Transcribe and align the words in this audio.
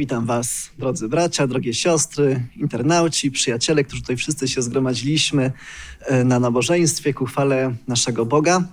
Witam 0.00 0.26
Was, 0.26 0.70
drodzy 0.78 1.08
bracia, 1.08 1.46
drogie 1.46 1.74
siostry, 1.74 2.46
internauci, 2.56 3.30
przyjaciele, 3.30 3.84
którzy 3.84 4.02
tutaj 4.02 4.16
wszyscy 4.16 4.48
się 4.48 4.62
zgromadziliśmy 4.62 5.52
e, 6.00 6.24
na 6.24 6.40
nabożeństwie 6.40 7.14
ku 7.14 7.26
chwale 7.26 7.74
naszego 7.88 8.26
Boga. 8.26 8.64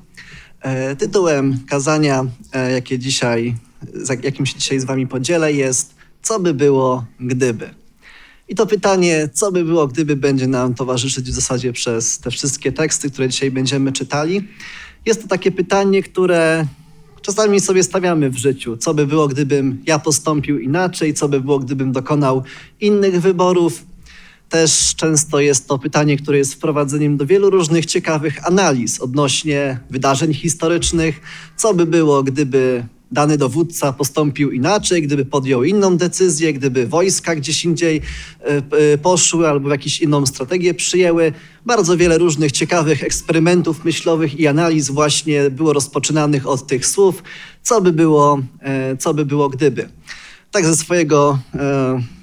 E, 0.61 0.95
Tytułem 0.95 1.59
kazania, 1.69 2.25
e, 2.53 2.71
jakie 2.71 2.99
dzisiaj, 2.99 3.55
jakim 4.23 4.45
się 4.45 4.59
dzisiaj 4.59 4.79
z 4.79 4.85
Wami 4.85 5.07
podzielę, 5.07 5.53
jest 5.53 5.95
Co 6.21 6.39
by 6.39 6.53
było, 6.53 7.05
gdyby? 7.19 7.69
I 8.47 8.55
to 8.55 8.65
pytanie, 8.65 9.29
co 9.33 9.51
by 9.51 9.63
było, 9.63 9.87
gdyby 9.87 10.15
będzie 10.15 10.47
nam 10.47 10.73
towarzyszyć 10.73 11.31
w 11.31 11.33
zasadzie 11.33 11.73
przez 11.73 12.19
te 12.19 12.31
wszystkie 12.31 12.71
teksty, 12.71 13.11
które 13.11 13.29
dzisiaj 13.29 13.51
będziemy 13.51 13.91
czytali. 13.91 14.47
Jest 15.05 15.21
to 15.21 15.27
takie 15.27 15.51
pytanie, 15.51 16.03
które 16.03 16.67
czasami 17.21 17.59
sobie 17.59 17.83
stawiamy 17.83 18.29
w 18.29 18.37
życiu. 18.37 18.77
Co 18.77 18.93
by 18.93 19.07
było, 19.07 19.27
gdybym 19.27 19.83
ja 19.85 19.99
postąpił 19.99 20.59
inaczej? 20.59 21.13
Co 21.13 21.29
by 21.29 21.41
było, 21.41 21.59
gdybym 21.59 21.91
dokonał 21.91 22.43
innych 22.81 23.21
wyborów? 23.21 23.85
Też 24.49 24.95
często 24.95 25.39
jest 25.39 25.67
to 25.67 25.79
pytanie, 25.79 26.17
które 26.17 26.37
jest 26.37 26.53
wprowadzeniem 26.53 27.17
do 27.17 27.25
wielu 27.25 27.49
różnych 27.49 27.85
ciekawych 27.85 28.47
analiz 28.47 28.99
odnośnie 28.99 29.79
wydarzeń 29.89 30.33
historycznych. 30.33 31.21
Co 31.55 31.73
by 31.73 31.85
było, 31.85 32.23
gdyby 32.23 32.83
dany 33.11 33.37
dowódca 33.37 33.93
postąpił 33.93 34.51
inaczej, 34.51 35.01
gdyby 35.01 35.25
podjął 35.25 35.63
inną 35.63 35.97
decyzję, 35.97 36.53
gdyby 36.53 36.87
wojska 36.87 37.35
gdzieś 37.35 37.65
indziej 37.65 38.01
e, 38.41 38.47
e, 38.93 38.97
poszły 38.97 39.49
albo 39.49 39.69
jakąś 39.69 40.01
inną 40.01 40.25
strategię 40.25 40.73
przyjęły. 40.73 41.33
Bardzo 41.65 41.97
wiele 41.97 42.17
różnych 42.17 42.51
ciekawych 42.51 43.03
eksperymentów 43.03 43.85
myślowych 43.85 44.39
i 44.39 44.47
analiz 44.47 44.89
właśnie 44.89 45.49
było 45.49 45.73
rozpoczynanych 45.73 46.47
od 46.47 46.67
tych 46.67 46.85
słów, 46.85 47.23
co 47.63 47.81
by 47.81 47.91
było, 47.91 48.39
e, 48.61 48.97
co 48.97 49.13
by 49.13 49.25
było 49.25 49.49
gdyby. 49.49 49.89
Tak 50.51 50.65
ze 50.65 50.77
swojego 50.77 51.39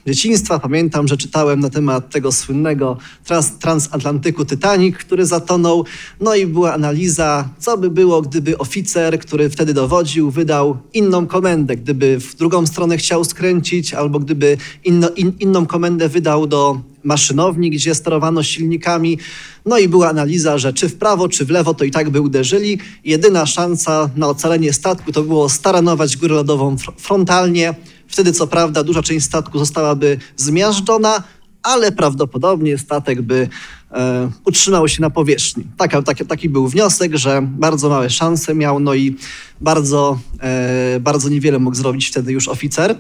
dzieciństwa 0.07 0.59
pamiętam, 0.59 1.09
że 1.09 1.17
czytałem 1.17 1.61
na 1.61 1.71
temat 1.71 2.11
tego 2.11 2.33
słynnego 2.33 2.97
trans, 3.25 3.59
transatlantyku 3.59 4.45
Titanic, 4.45 4.97
który 4.97 5.27
zatonął. 5.27 5.85
No 6.21 6.35
i 6.35 6.47
była 6.47 6.73
analiza, 6.73 7.49
co 7.59 7.79
by 7.79 7.91
było, 7.91 8.23
gdyby 8.23 8.59
oficer, 8.59 9.19
który 9.19 9.51
wtedy 9.51 9.75
dowodził, 9.75 10.31
wydał 10.31 10.77
inną 10.95 11.27
komendę, 11.27 11.77
gdyby 11.77 12.21
w 12.21 12.35
drugą 12.35 12.67
stronę 12.67 12.97
chciał 12.97 13.25
skręcić, 13.25 13.95
albo 13.95 14.19
gdyby 14.19 14.57
inno, 14.85 15.11
in, 15.11 15.33
inną 15.41 15.67
komendę 15.67 16.09
wydał 16.09 16.47
do 16.47 16.81
maszynowni, 17.05 17.71
gdzie 17.71 17.95
sterowano 17.95 18.43
silnikami. 18.43 19.19
No 19.67 19.79
i 19.79 19.89
była 19.89 20.09
analiza, 20.09 20.59
że 20.59 20.73
czy 20.73 20.89
w 20.89 20.95
prawo, 20.97 21.29
czy 21.29 21.45
w 21.45 21.51
lewo, 21.51 21.75
to 21.75 21.85
i 21.85 21.91
tak 21.91 22.11
by 22.11 22.21
uderzyli. 22.21 22.79
Jedyna 23.05 23.47
szansa 23.47 24.11
na 24.17 24.29
ocalenie 24.29 24.73
statku 24.73 25.13
to 25.13 25.23
było 25.23 25.49
staranować 25.49 26.17
górę 26.17 26.35
lodową 26.35 26.77
fr- 26.77 26.93
frontalnie. 26.99 27.75
Wtedy, 28.09 28.33
co 28.33 28.47
prawda, 28.47 28.85
duża 28.85 29.03
część 29.03 29.27
statku 29.27 29.59
zostałaby 29.59 30.19
zmiażdżona, 30.37 31.23
ale 31.63 31.93
prawdopodobnie 31.93 32.79
statek 32.79 33.23
by 33.23 33.49
e, 33.93 34.31
utrzymał 34.45 34.89
się 34.89 35.03
na 35.03 35.11
powierzchni. 35.11 35.65
Taka, 35.77 36.03
taki, 36.03 36.27
taki 36.27 36.49
był 36.49 36.69
wniosek, 36.69 37.17
że 37.17 37.43
bardzo 37.43 37.89
małe 37.89 38.11
szanse 38.11 38.55
miał, 38.55 38.81
no 38.81 38.95
i 38.95 39.17
bardzo, 39.61 40.19
e, 40.41 41.01
bardzo 41.01 41.29
niewiele 41.29 41.59
mógł 41.59 41.77
zrobić 41.77 42.09
wtedy 42.09 42.33
już 42.33 42.49
oficer. 42.49 42.99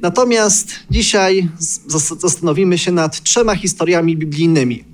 Natomiast 0.00 0.72
dzisiaj 0.90 1.48
zas- 1.88 2.20
zastanowimy 2.20 2.78
się 2.78 2.92
nad 2.92 3.22
trzema 3.22 3.56
historiami 3.56 4.16
biblijnymi. 4.16 4.84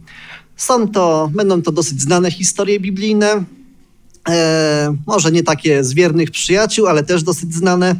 Są 0.56 0.88
to, 0.88 1.30
będą 1.34 1.62
to 1.62 1.72
dosyć 1.72 2.00
znane 2.00 2.30
historie 2.30 2.80
biblijne, 2.80 3.44
E, 4.28 4.96
może 5.06 5.32
nie 5.32 5.42
takie 5.42 5.84
z 5.84 5.94
wiernych 5.94 6.30
przyjaciół, 6.30 6.86
ale 6.86 7.02
też 7.02 7.22
dosyć 7.22 7.54
znane. 7.54 7.96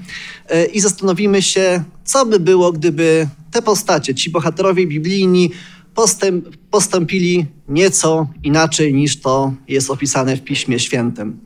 E, 0.48 0.64
I 0.64 0.81
zastanowimy 0.81 1.42
się, 1.42 1.84
co 2.05 2.27
by 2.27 2.41
było, 2.41 2.73
gdyby 2.73 3.29
te 3.51 3.62
postacie, 3.62 4.14
ci 4.14 4.31
bohaterowie 4.31 4.87
biblijni, 4.87 5.51
postęp, 5.95 6.56
postąpili 6.70 7.47
nieco 7.69 8.27
inaczej 8.42 8.95
niż 8.95 9.20
to 9.20 9.53
jest 9.69 9.91
opisane 9.91 10.36
w 10.36 10.42
Piśmie 10.42 10.79
Świętym. 10.79 11.41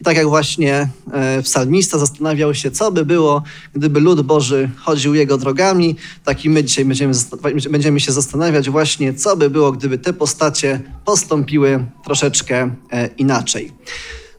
I 0.00 0.04
tak 0.04 0.16
jak 0.16 0.26
właśnie 0.26 0.88
e, 1.12 1.42
psalmista 1.42 1.98
zastanawiał 1.98 2.54
się, 2.54 2.70
co 2.70 2.92
by 2.92 3.04
było, 3.04 3.42
gdyby 3.74 4.00
lud 4.00 4.20
Boży 4.20 4.70
chodził 4.76 5.14
jego 5.14 5.38
drogami, 5.38 5.96
tak 6.24 6.44
i 6.44 6.50
my 6.50 6.64
dzisiaj 6.64 6.84
będziemy, 6.84 7.14
będziemy 7.70 8.00
się 8.00 8.12
zastanawiać 8.12 8.70
właśnie, 8.70 9.14
co 9.14 9.36
by 9.36 9.50
było, 9.50 9.72
gdyby 9.72 9.98
te 9.98 10.12
postacie 10.12 10.80
postąpiły 11.04 11.84
troszeczkę 12.04 12.70
e, 12.92 13.06
inaczej. 13.06 13.72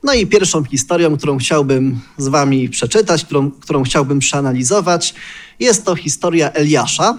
No 0.03 0.13
i 0.13 0.27
pierwszą 0.27 0.63
historią, 0.63 1.17
którą 1.17 1.37
chciałbym 1.37 1.99
z 2.17 2.27
wami 2.27 2.69
przeczytać, 2.69 3.25
którą, 3.25 3.51
którą 3.51 3.83
chciałbym 3.83 4.19
przeanalizować, 4.19 5.13
jest 5.59 5.85
to 5.85 5.95
historia 5.95 6.51
Eliasza 6.51 7.17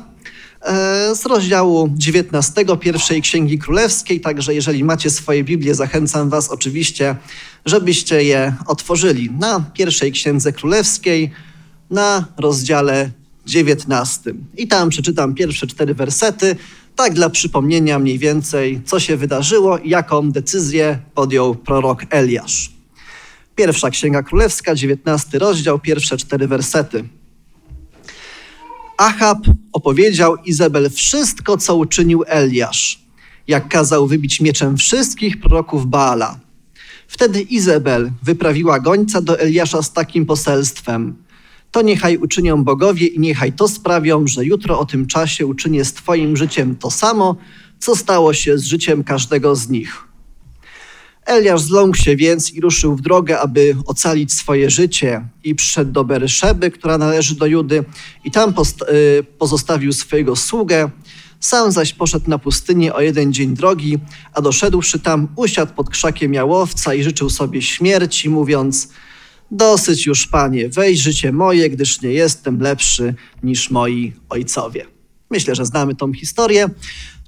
e, 0.63 1.15
z 1.15 1.27
rozdziału 1.27 1.91
19 1.97 2.65
pierwszej 2.81 3.23
Księgi 3.23 3.59
Królewskiej. 3.59 4.21
Także 4.21 4.55
jeżeli 4.55 4.85
macie 4.85 5.11
swoje 5.11 5.45
Biblię, 5.45 5.75
zachęcam 5.75 6.31
was 6.31 6.49
oczywiście, 6.49 7.17
żebyście 7.67 8.25
je 8.25 8.55
otworzyli 8.67 9.31
na 9.31 9.65
pierwszej 9.75 10.13
Księdze 10.13 10.53
Królewskiej, 10.53 11.31
na 11.91 12.25
rozdziale 12.37 13.11
19. 13.47 14.35
I 14.57 14.69
tam 14.69 14.89
przeczytam 14.89 15.35
pierwsze 15.35 15.67
cztery 15.67 15.95
wersety, 15.95 16.57
tak 16.97 17.15
dla 17.15 17.31
przypomnienia 17.31 17.99
mniej 17.99 18.19
więcej, 18.19 18.81
co 18.85 19.01
się 19.01 19.17
wydarzyło 19.17 19.79
i 19.79 19.89
jaką 19.89 20.33
decyzję 20.33 20.99
podjął 21.15 21.55
prorok 21.55 22.05
Eliasz. 22.11 22.73
Pierwsza 23.57 23.91
Księga 23.91 24.23
Królewska, 24.23 24.75
19 24.75 25.39
rozdział, 25.39 25.79
pierwsze 25.79 26.17
cztery 26.17 26.49
wersety. 26.49 27.05
Achab 28.99 29.39
opowiedział 29.73 30.37
Izabel 30.37 30.91
wszystko, 30.91 31.57
co 31.57 31.77
uczynił 31.77 32.25
Eliasz, 32.27 33.01
jak 33.49 33.69
kazał 33.69 34.07
wybić 34.07 34.41
mieczem 34.41 34.77
wszystkich 34.77 35.41
proroków 35.41 35.87
Baala. 35.87 36.39
Wtedy 37.09 37.41
Izabel 37.41 38.11
wyprawiła 38.23 38.81
gońca 38.81 39.21
do 39.21 39.41
Eliasza 39.41 39.83
z 39.83 39.93
takim 39.93 40.27
poselstwem. 40.27 41.22
To 41.73 41.83
niechaj 41.83 42.17
uczynią 42.17 42.65
bogowie 42.65 43.07
i 43.07 43.21
niechaj 43.21 43.53
to 43.53 43.69
sprawią, 43.69 44.27
że 44.27 44.45
jutro 44.45 44.79
o 44.79 44.87
tym 44.87 45.07
czasie 45.07 45.47
uczynię 45.47 45.85
z 45.85 45.93
twoim 45.93 46.37
życiem 46.37 46.77
to 46.77 46.91
samo, 46.91 47.37
co 47.79 47.97
stało 47.97 48.35
się 48.35 48.59
z 48.59 48.65
życiem 48.65 49.05
każdego 49.05 49.57
z 49.57 49.69
nich. 49.69 50.05
Eliasz 51.27 51.61
zląkł 51.61 51.97
się 51.97 52.17
więc 52.17 52.53
i 52.53 52.61
ruszył 52.61 52.97
w 52.97 53.01
drogę, 53.01 53.41
aby 53.41 53.77
ocalić 53.87 54.33
swoje 54.33 54.71
życie 54.71 55.29
i 55.45 55.55
przyszedł 55.55 55.93
do 55.93 56.05
Beryszeby, 56.05 56.71
która 56.71 56.99
należy 56.99 57.35
do 57.35 57.47
Judy 57.47 57.85
i 58.25 58.31
tam 58.31 58.51
y, 58.51 59.25
pozostawił 59.39 59.93
swojego 59.93 60.37
sługę. 60.37 60.91
Sam 61.41 61.73
zaś 61.73 61.93
poszedł 61.93 62.31
na 62.31 62.39
pustynię 62.39 62.95
o 62.95 63.01
jeden 63.01 63.33
dzień 63.33 63.55
drogi, 63.55 63.99
a 64.35 64.43
doszedłszy 64.43 64.99
tam, 64.99 65.29
usiadł 65.37 65.75
pod 65.75 65.91
krzakiem 65.91 66.35
jałowca 66.35 66.95
i 66.95 67.03
życzył 67.03 67.31
sobie 67.31 67.63
śmierci, 67.63 68.31
mówiąc 68.31 68.89
Dosyć 69.55 70.07
już, 70.07 70.27
panie, 70.27 70.69
weź 70.69 70.99
życie 70.99 71.33
moje, 71.33 71.71
gdyż 71.71 72.03
nie 72.03 72.13
jestem 72.13 72.61
lepszy 72.61 73.15
niż 73.43 73.71
moi 73.71 74.13
ojcowie. 74.29 74.87
Myślę, 75.31 75.55
że 75.55 75.67
znamy 75.67 75.95
tą 75.95 76.13
historię. 76.13 76.69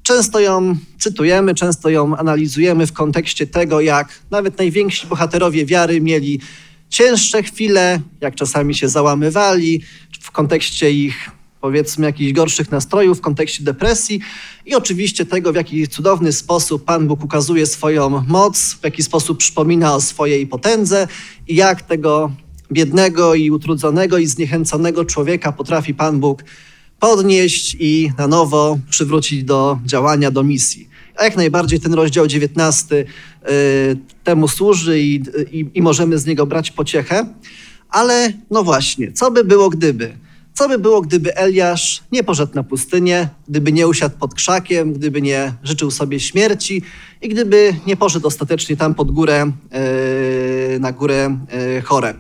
Często 0.02 0.40
ją 0.40 0.76
cytujemy, 0.98 1.54
często 1.54 1.90
ją 1.90 2.16
analizujemy 2.16 2.86
w 2.86 2.92
kontekście 2.92 3.46
tego, 3.46 3.80
jak 3.80 4.08
nawet 4.30 4.58
najwięksi 4.58 5.06
bohaterowie 5.06 5.66
wiary 5.66 6.00
mieli 6.00 6.40
cięższe 6.88 7.42
chwile, 7.42 8.00
jak 8.20 8.34
czasami 8.34 8.74
się 8.74 8.88
załamywali, 8.88 9.82
w 10.20 10.30
kontekście 10.30 10.90
ich 10.90 11.30
powiedzmy 11.64 12.06
jakichś 12.06 12.32
gorszych 12.32 12.70
nastrojów, 12.70 13.18
w 13.18 13.20
kontekście 13.20 13.64
depresji 13.64 14.20
i 14.66 14.74
oczywiście 14.74 15.26
tego, 15.26 15.52
w 15.52 15.56
jaki 15.56 15.88
cudowny 15.88 16.32
sposób 16.32 16.84
Pan 16.84 17.06
Bóg 17.06 17.24
ukazuje 17.24 17.66
swoją 17.66 18.24
moc, 18.28 18.74
w 18.80 18.84
jaki 18.84 19.02
sposób 19.02 19.38
przypomina 19.38 19.94
o 19.94 20.00
swojej 20.00 20.46
potędze 20.46 21.08
i 21.48 21.54
jak 21.54 21.82
tego 21.82 22.32
biednego 22.72 23.34
i 23.34 23.50
utrudzonego 23.50 24.18
i 24.18 24.26
zniechęconego 24.26 25.04
człowieka 25.04 25.52
potrafi 25.52 25.94
Pan 25.94 26.20
Bóg 26.20 26.44
podnieść 27.00 27.76
i 27.80 28.10
na 28.18 28.26
nowo 28.26 28.78
przywrócić 28.90 29.44
do 29.44 29.78
działania, 29.84 30.30
do 30.30 30.42
misji. 30.42 30.88
A 31.16 31.24
jak 31.24 31.36
najbardziej 31.36 31.80
ten 31.80 31.94
rozdział 31.94 32.26
19 32.26 32.96
y, 32.96 33.04
temu 34.24 34.48
służy 34.48 35.00
i, 35.00 35.22
i, 35.52 35.66
i 35.74 35.82
możemy 35.82 36.18
z 36.18 36.26
niego 36.26 36.46
brać 36.46 36.70
pociechę. 36.70 37.26
Ale 37.88 38.32
no 38.50 38.64
właśnie, 38.64 39.12
co 39.12 39.30
by 39.30 39.44
było 39.44 39.70
gdyby? 39.70 40.23
Co 40.54 40.68
by 40.68 40.78
było, 40.78 41.00
gdyby 41.00 41.36
Eliasz 41.36 42.02
nie 42.12 42.24
poszedł 42.24 42.54
na 42.54 42.62
pustynię, 42.62 43.28
gdyby 43.48 43.72
nie 43.72 43.88
usiadł 43.88 44.18
pod 44.18 44.34
krzakiem, 44.34 44.92
gdyby 44.92 45.22
nie 45.22 45.52
życzył 45.62 45.90
sobie 45.90 46.20
śmierci 46.20 46.82
i 47.22 47.28
gdyby 47.28 47.76
nie 47.86 47.96
poszedł 47.96 48.26
ostatecznie 48.26 48.76
tam 48.76 48.94
pod 48.94 49.10
górę, 49.10 49.52
yy, 50.72 50.78
na 50.80 50.92
górę 50.92 51.38
yy, 51.74 51.82
Choreb? 51.82 52.16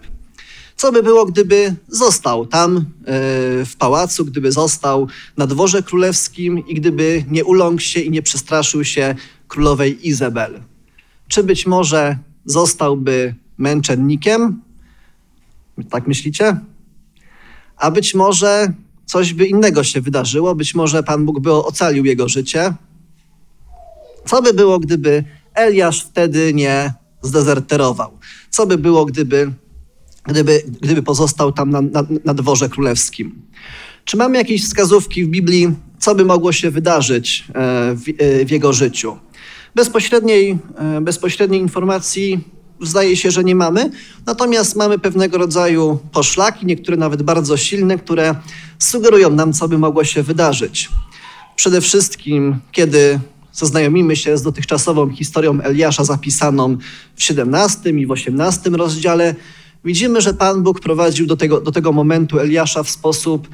Co 0.76 0.92
by 0.92 1.02
było, 1.02 1.26
gdyby 1.26 1.74
został 1.88 2.46
tam 2.46 2.74
yy, 2.74 2.84
w 3.64 3.72
pałacu, 3.78 4.24
gdyby 4.24 4.52
został 4.52 5.08
na 5.36 5.46
dworze 5.46 5.82
królewskim 5.82 6.68
i 6.68 6.74
gdyby 6.74 7.24
nie 7.30 7.44
uląkł 7.44 7.82
się 7.82 8.00
i 8.00 8.10
nie 8.10 8.22
przestraszył 8.22 8.84
się 8.84 9.14
królowej 9.48 10.08
Izabel? 10.08 10.60
Czy 11.28 11.42
być 11.42 11.66
może 11.66 12.18
zostałby 12.44 13.34
męczennikiem? 13.58 14.60
Tak 15.90 16.06
myślicie? 16.06 16.56
A 17.84 17.90
być 17.90 18.14
może 18.14 18.72
coś 19.06 19.34
by 19.34 19.46
innego 19.46 19.84
się 19.84 20.00
wydarzyło. 20.00 20.54
Być 20.54 20.74
może 20.74 21.02
Pan 21.02 21.24
Bóg 21.24 21.40
by 21.40 21.52
ocalił 21.52 22.04
jego 22.04 22.28
życie. 22.28 22.74
Co 24.26 24.42
by 24.42 24.54
było, 24.54 24.78
gdyby 24.78 25.24
Eliasz 25.54 26.04
wtedy 26.04 26.54
nie 26.54 26.94
zdezerterował? 27.22 28.18
Co 28.50 28.66
by 28.66 28.78
było, 28.78 29.04
gdyby, 29.04 29.52
gdyby, 30.24 30.62
gdyby 30.80 31.02
pozostał 31.02 31.52
tam 31.52 31.70
na, 31.70 31.80
na, 31.80 32.06
na 32.24 32.34
dworze 32.34 32.68
królewskim? 32.68 33.42
Czy 34.04 34.16
mamy 34.16 34.38
jakieś 34.38 34.64
wskazówki 34.64 35.24
w 35.24 35.28
Biblii, 35.28 35.70
co 35.98 36.14
by 36.14 36.24
mogło 36.24 36.52
się 36.52 36.70
wydarzyć 36.70 37.44
w, 37.94 38.02
w 38.46 38.50
jego 38.50 38.72
życiu? 38.72 39.18
Bezpośredniej, 39.74 40.58
bezpośredniej 41.00 41.60
informacji 41.60 42.40
zdaje 42.80 43.16
się, 43.16 43.30
że 43.30 43.44
nie 43.44 43.54
mamy. 43.54 43.90
Natomiast 44.26 44.76
mamy 44.76 44.98
pewnego 44.98 45.38
rodzaju 45.38 45.98
poszlaki, 46.12 46.66
niektóre 46.66 46.96
nawet 46.96 47.22
bardzo 47.22 47.56
silne, 47.56 47.98
które 47.98 48.34
sugerują 48.78 49.30
nam, 49.30 49.52
co 49.52 49.68
by 49.68 49.78
mogło 49.78 50.04
się 50.04 50.22
wydarzyć. 50.22 50.88
Przede 51.56 51.80
wszystkim, 51.80 52.56
kiedy 52.72 53.20
zaznajomimy 53.52 54.16
się 54.16 54.38
z 54.38 54.42
dotychczasową 54.42 55.10
historią 55.10 55.60
Eliasza 55.60 56.04
zapisaną 56.04 56.76
w 57.16 57.22
17 57.22 57.90
i 57.90 58.06
w 58.06 58.10
18 58.10 58.70
rozdziale, 58.70 59.34
widzimy, 59.84 60.20
że 60.20 60.34
Pan 60.34 60.62
Bóg 60.62 60.80
prowadził 60.80 61.26
do 61.26 61.36
tego, 61.36 61.60
do 61.60 61.72
tego 61.72 61.92
momentu 61.92 62.38
Eliasza 62.38 62.82
w 62.82 62.90
sposób 62.90 63.48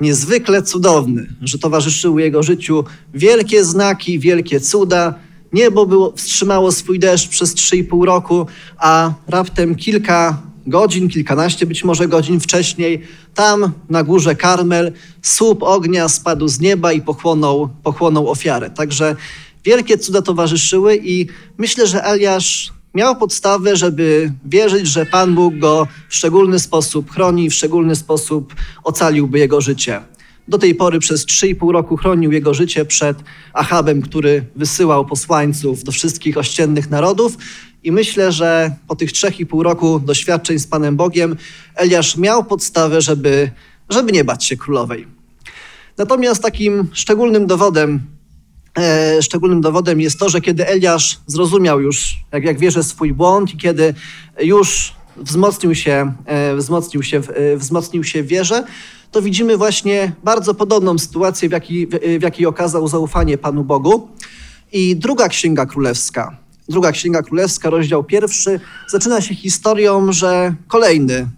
niezwykle 0.00 0.62
cudowny, 0.62 1.26
że 1.42 1.58
towarzyszyły 1.58 2.22
jego 2.22 2.42
życiu 2.42 2.84
wielkie 3.14 3.64
znaki, 3.64 4.18
wielkie 4.18 4.60
cuda, 4.60 5.14
Niebo 5.54 5.86
było, 5.86 6.12
wstrzymało 6.16 6.72
swój 6.72 6.98
deszcz 6.98 7.28
przez 7.28 7.54
3,5 7.54 8.04
roku, 8.04 8.46
a 8.78 9.12
raptem 9.28 9.74
kilka 9.74 10.42
godzin, 10.66 11.08
kilkanaście 11.08 11.66
być 11.66 11.84
może 11.84 12.08
godzin 12.08 12.40
wcześniej, 12.40 13.02
tam 13.34 13.72
na 13.90 14.02
górze 14.02 14.34
Karmel 14.34 14.92
słup 15.22 15.62
ognia 15.62 16.08
spadł 16.08 16.48
z 16.48 16.60
nieba 16.60 16.92
i 16.92 17.02
pochłonął, 17.02 17.68
pochłonął 17.82 18.30
ofiarę. 18.30 18.70
Także 18.70 19.16
wielkie 19.64 19.98
cuda 19.98 20.22
towarzyszyły 20.22 21.00
i 21.04 21.26
myślę, 21.58 21.86
że 21.86 22.04
Eliasz 22.04 22.72
miał 22.94 23.16
podstawę, 23.16 23.76
żeby 23.76 24.32
wierzyć, 24.44 24.86
że 24.86 25.06
Pan 25.06 25.34
Bóg 25.34 25.58
go 25.58 25.86
w 26.08 26.14
szczególny 26.14 26.58
sposób 26.58 27.10
chroni, 27.10 27.50
w 27.50 27.54
szczególny 27.54 27.96
sposób 27.96 28.54
ocaliłby 28.84 29.38
jego 29.38 29.60
życie. 29.60 30.00
Do 30.48 30.58
tej 30.58 30.74
pory 30.74 30.98
przez 30.98 31.26
3,5 31.26 31.72
roku 31.72 31.96
chronił 31.96 32.32
jego 32.32 32.54
życie 32.54 32.84
przed 32.84 33.18
Achabem, 33.52 34.02
który 34.02 34.44
wysyłał 34.56 35.06
posłańców 35.06 35.84
do 35.84 35.92
wszystkich 35.92 36.38
ościennych 36.38 36.90
narodów. 36.90 37.36
I 37.82 37.92
myślę, 37.92 38.32
że 38.32 38.76
po 38.88 38.96
tych 38.96 39.12
3,5 39.12 39.62
roku 39.62 40.00
doświadczeń 40.00 40.58
z 40.58 40.66
Panem 40.66 40.96
Bogiem 40.96 41.36
Eliasz 41.74 42.16
miał 42.16 42.44
podstawę, 42.44 43.00
żeby, 43.00 43.50
żeby 43.90 44.12
nie 44.12 44.24
bać 44.24 44.44
się 44.44 44.56
królowej. 44.56 45.06
Natomiast 45.98 46.42
takim 46.42 46.88
szczególnym 46.92 47.46
dowodem, 47.46 48.00
e, 48.78 49.22
szczególnym 49.22 49.60
dowodem 49.60 50.00
jest 50.00 50.18
to, 50.18 50.28
że 50.28 50.40
kiedy 50.40 50.66
Eliasz 50.66 51.20
zrozumiał 51.26 51.80
już, 51.80 52.16
jak, 52.32 52.44
jak 52.44 52.58
wierzę, 52.58 52.82
swój 52.82 53.12
błąd 53.12 53.54
i 53.54 53.56
kiedy 53.56 53.94
już 54.40 54.94
wzmocnił 55.16 55.74
się, 55.74 56.12
e, 56.26 56.56
wzmocnił 56.56 57.02
się, 57.02 57.16
e, 57.16 57.56
wzmocnił 57.56 58.04
się 58.04 58.22
w 58.22 58.26
wierze, 58.26 58.64
to 59.14 59.22
widzimy 59.22 59.56
właśnie 59.56 60.12
bardzo 60.24 60.54
podobną 60.54 60.98
sytuację, 60.98 61.48
w 61.48 61.52
jakiej, 61.52 61.86
w 62.18 62.22
jakiej 62.22 62.46
okazał 62.46 62.88
zaufanie 62.88 63.38
Panu 63.38 63.64
Bogu. 63.64 64.08
I 64.72 64.96
druga 64.96 65.28
Księga 65.28 65.66
Królewska, 65.66 66.36
druga 66.68 66.92
Księga 66.92 67.22
Królewska, 67.22 67.70
rozdział 67.70 68.04
pierwszy, 68.04 68.60
zaczyna 68.88 69.20
się 69.20 69.34
historią, 69.34 70.12
że 70.12 70.54
kolejny, 70.68 71.28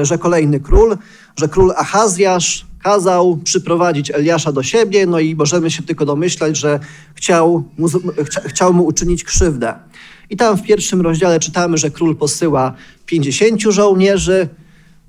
e, 0.00 0.04
że 0.04 0.18
kolejny 0.18 0.60
król, 0.60 0.96
że 1.36 1.48
król 1.48 1.72
Achazjasz 1.76 2.66
kazał 2.82 3.36
przyprowadzić 3.44 4.10
Eliasza 4.10 4.52
do 4.52 4.62
siebie, 4.62 5.06
no 5.06 5.20
i 5.20 5.34
możemy 5.34 5.70
się 5.70 5.82
tylko 5.82 6.04
domyślać, 6.04 6.56
że 6.56 6.80
chciał 7.14 7.64
mu, 7.78 7.88
chciał 8.46 8.72
mu 8.72 8.86
uczynić 8.86 9.24
krzywdę. 9.24 9.74
I 10.30 10.36
tam 10.36 10.56
w 10.56 10.62
pierwszym 10.62 11.00
rozdziale 11.00 11.40
czytamy, 11.40 11.78
że 11.78 11.90
król 11.90 12.16
posyła 12.16 12.72
50 13.06 13.62
żołnierzy, 13.62 14.48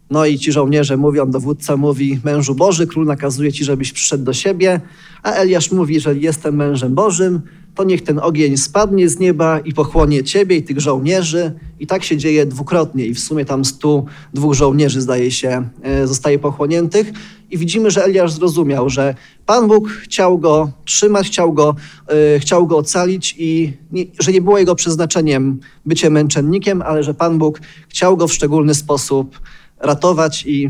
no 0.10 0.26
i 0.26 0.40
ci 0.40 0.52
żołnierze 0.52 0.98
mówią, 0.98 1.32
dowódca 1.32 1.78
mówi, 1.78 2.20
mężu 2.24 2.56
Boży, 2.56 2.88
król 2.88 3.06
nakazuje 3.06 3.54
ci, 3.54 3.64
żebyś 3.64 3.94
przyszedł 3.94 4.24
do 4.24 4.34
siebie, 4.34 4.82
a 5.24 5.32
Eliasz 5.32 5.72
mówi, 5.72 5.94
jeżeli 5.94 6.22
jestem 6.22 6.56
mężem 6.56 6.96
Bożym, 6.96 7.42
to 7.78 7.84
niech 7.84 8.02
ten 8.02 8.20
ogień 8.20 8.58
spadnie 8.58 9.10
z 9.10 9.20
nieba 9.20 9.60
i 9.60 9.74
pochłonie 9.74 10.24
ciebie 10.24 10.56
i 10.56 10.64
tych 10.64 10.80
żołnierzy. 10.80 11.52
I 11.80 11.88
tak 11.88 12.04
się 12.04 12.18
dzieje 12.18 12.46
dwukrotnie 12.46 13.06
i 13.06 13.14
w 13.14 13.20
sumie 13.20 13.46
tam 13.46 13.66
stu 13.66 14.06
dwóch 14.34 14.54
żołnierzy, 14.54 15.02
zdaje 15.02 15.32
się, 15.32 15.70
e, 15.84 16.08
zostaje 16.08 16.40
pochłoniętych. 16.40 17.12
I 17.52 17.58
widzimy, 17.58 17.92
że 17.92 18.04
Eliasz 18.04 18.32
zrozumiał, 18.32 18.90
że 18.90 19.16
Pan 19.46 19.68
Bóg 19.68 19.90
chciał 19.90 20.38
go 20.40 20.72
trzymać, 20.86 21.28
chciał 21.28 21.54
go, 21.54 21.76
yy, 22.10 22.40
chciał 22.40 22.68
go 22.68 22.78
ocalić 22.78 23.36
i 23.38 23.74
nie, 23.92 24.06
że 24.20 24.32
nie 24.32 24.42
było 24.42 24.58
jego 24.58 24.76
przeznaczeniem 24.76 25.60
bycie 25.86 26.10
męczennikiem, 26.10 26.82
ale 26.82 27.04
że 27.04 27.14
Pan 27.14 27.38
Bóg 27.38 27.62
chciał 27.88 28.18
go 28.18 28.28
w 28.28 28.34
szczególny 28.34 28.74
sposób 28.74 29.40
ratować 29.80 30.46
i 30.46 30.70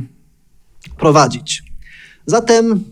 prowadzić. 0.98 1.63
Zatem 2.25 2.83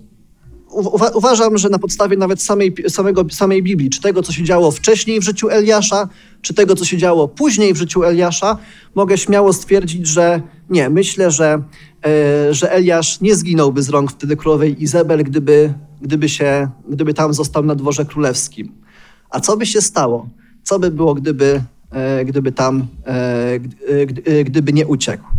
uwa 0.75 1.09
uważam, 1.09 1.57
że 1.57 1.69
na 1.69 1.79
podstawie 1.79 2.17
nawet 2.17 2.41
samej, 2.41 2.75
samego, 2.87 3.25
samej 3.29 3.63
Biblii, 3.63 3.89
czy 3.89 4.01
tego, 4.01 4.23
co 4.23 4.31
się 4.31 4.43
działo 4.43 4.71
wcześniej 4.71 5.19
w 5.19 5.23
życiu 5.23 5.49
Eliasza, 5.49 6.09
czy 6.41 6.53
tego, 6.53 6.75
co 6.75 6.85
się 6.85 6.97
działo 6.97 7.27
później 7.27 7.73
w 7.73 7.77
życiu 7.77 8.03
Eliasza, 8.03 8.57
mogę 8.95 9.17
śmiało 9.17 9.53
stwierdzić, 9.53 10.07
że 10.07 10.41
nie, 10.69 10.89
myślę, 10.89 11.31
że, 11.31 11.61
e, 12.05 12.53
że 12.53 12.71
Eliasz 12.71 13.21
nie 13.21 13.35
zginąłby 13.35 13.83
z 13.83 13.89
rąk 13.89 14.11
wtedy 14.11 14.37
królowej 14.37 14.83
Izabel, 14.83 15.23
gdyby, 15.23 15.73
gdyby, 16.01 16.29
się, 16.29 16.69
gdyby 16.89 17.13
tam 17.13 17.33
został 17.33 17.63
na 17.63 17.75
dworze 17.75 18.05
królewskim. 18.05 18.71
A 19.29 19.39
co 19.39 19.57
by 19.57 19.65
się 19.65 19.81
stało? 19.81 20.29
Co 20.63 20.79
by 20.79 20.91
było, 20.91 21.13
gdyby, 21.13 21.61
e, 21.91 22.25
gdyby 22.25 22.51
tam, 22.51 22.87
e, 23.05 24.43
gdyby 24.43 24.73
nie 24.73 24.87
uciekł? 24.87 25.34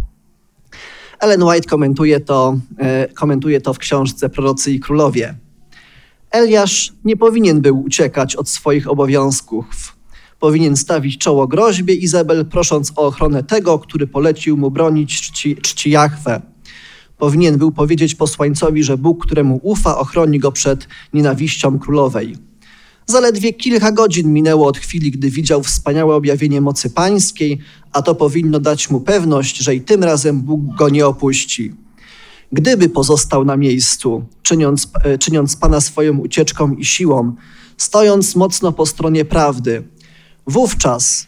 Ellen 1.20 1.42
White 1.42 1.68
komentuje 1.68 2.20
to, 2.20 2.58
e, 2.78 3.08
komentuje 3.14 3.60
to 3.60 3.74
w 3.74 3.78
książce 3.78 4.28
Prorocy 4.28 4.72
i 4.72 4.80
Królowie. 4.80 5.34
Eliasz 6.30 6.92
nie 7.04 7.16
powinien 7.16 7.60
był 7.60 7.82
uciekać 7.82 8.36
od 8.36 8.48
swoich 8.48 8.90
obowiązków. 8.90 9.96
Powinien 10.40 10.76
stawić 10.76 11.18
czoło 11.18 11.46
groźbie 11.46 11.94
Izabel, 11.94 12.46
prosząc 12.46 12.92
o 12.96 13.06
ochronę 13.06 13.42
tego, 13.42 13.78
który 13.78 14.06
polecił 14.06 14.56
mu 14.56 14.70
bronić 14.70 15.20
czci, 15.20 15.56
czci. 15.56 15.94
Powinien 17.18 17.58
był 17.58 17.72
powiedzieć 17.72 18.14
posłańcowi, 18.14 18.82
że 18.82 18.98
Bóg, 18.98 19.26
któremu 19.26 19.60
ufa, 19.62 19.98
ochroni 19.98 20.38
go 20.38 20.52
przed 20.52 20.88
nienawiścią 21.12 21.78
królowej. 21.78 22.36
Zaledwie 23.06 23.52
kilka 23.52 23.92
godzin 23.92 24.32
minęło 24.32 24.66
od 24.66 24.78
chwili, 24.78 25.10
gdy 25.10 25.30
widział 25.30 25.62
wspaniałe 25.62 26.14
objawienie 26.14 26.60
mocy 26.60 26.90
pańskiej, 26.90 27.58
a 27.92 28.02
to 28.02 28.14
powinno 28.14 28.60
dać 28.60 28.90
mu 28.90 29.00
pewność, 29.00 29.56
że 29.56 29.74
i 29.74 29.80
tym 29.80 30.04
razem 30.04 30.40
Bóg 30.40 30.60
go 30.78 30.88
nie 30.88 31.06
opuści. 31.06 31.72
Gdyby 32.52 32.88
pozostał 32.88 33.44
na 33.44 33.56
miejscu, 33.56 34.24
czyniąc, 34.42 34.88
e, 35.04 35.18
czyniąc 35.18 35.56
Pana 35.56 35.80
swoją 35.80 36.18
ucieczką 36.18 36.72
i 36.72 36.84
siłą, 36.84 37.34
stojąc 37.76 38.36
mocno 38.36 38.72
po 38.72 38.86
stronie 38.86 39.24
prawdy, 39.24 39.82
wówczas 40.46 41.26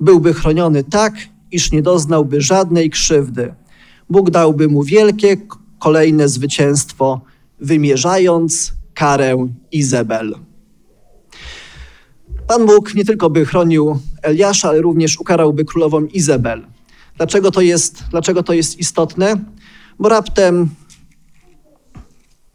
byłby 0.00 0.34
chroniony 0.34 0.84
tak, 0.84 1.14
iż 1.52 1.72
nie 1.72 1.82
doznałby 1.82 2.40
żadnej 2.40 2.90
krzywdy. 2.90 3.54
Bóg 4.10 4.30
dałby 4.30 4.68
mu 4.68 4.82
wielkie 4.82 5.36
kolejne 5.78 6.28
zwycięstwo, 6.28 7.20
wymierzając 7.60 8.72
karę 8.94 9.48
Izabel. 9.72 10.45
Pan 12.48 12.66
Bóg 12.66 12.94
nie 12.94 13.04
tylko 13.04 13.30
by 13.30 13.44
chronił 13.44 13.98
Eliasza, 14.22 14.68
ale 14.68 14.80
również 14.80 15.20
ukarałby 15.20 15.64
królową 15.64 16.04
Izabel. 16.04 16.66
Dlaczego 17.16 17.50
to 17.50 17.60
jest, 17.60 18.04
dlaczego 18.10 18.42
to 18.42 18.52
jest 18.52 18.78
istotne? 18.78 19.36
Bo 19.98 20.08
raptem 20.08 20.68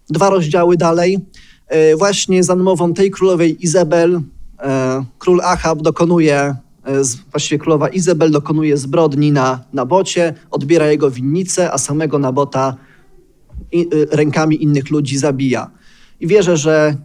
dwa 0.09 0.29
rozdziały 0.29 0.77
dalej, 0.77 1.19
e, 1.67 1.95
właśnie 1.95 2.43
za 2.43 2.55
namową 2.55 2.93
tej 2.93 3.11
królowej 3.11 3.65
Izabel, 3.65 4.21
e, 4.59 5.05
król 5.19 5.41
Achab 5.41 5.81
dokonuje, 5.81 6.37
e, 6.39 6.55
właściwie 7.31 7.59
królowa 7.59 7.89
Izabel 7.89 8.31
dokonuje 8.31 8.77
zbrodni 8.77 9.31
na 9.31 9.63
Nabocie, 9.73 10.33
odbiera 10.51 10.87
jego 10.87 11.11
winnicę, 11.11 11.71
a 11.71 11.77
samego 11.77 12.19
Nabota 12.19 12.75
rękami 14.11 14.63
innych 14.63 14.89
ludzi 14.89 15.17
zabija. 15.17 15.71
I 16.19 16.27
wierzę, 16.27 16.57
że 16.57 16.95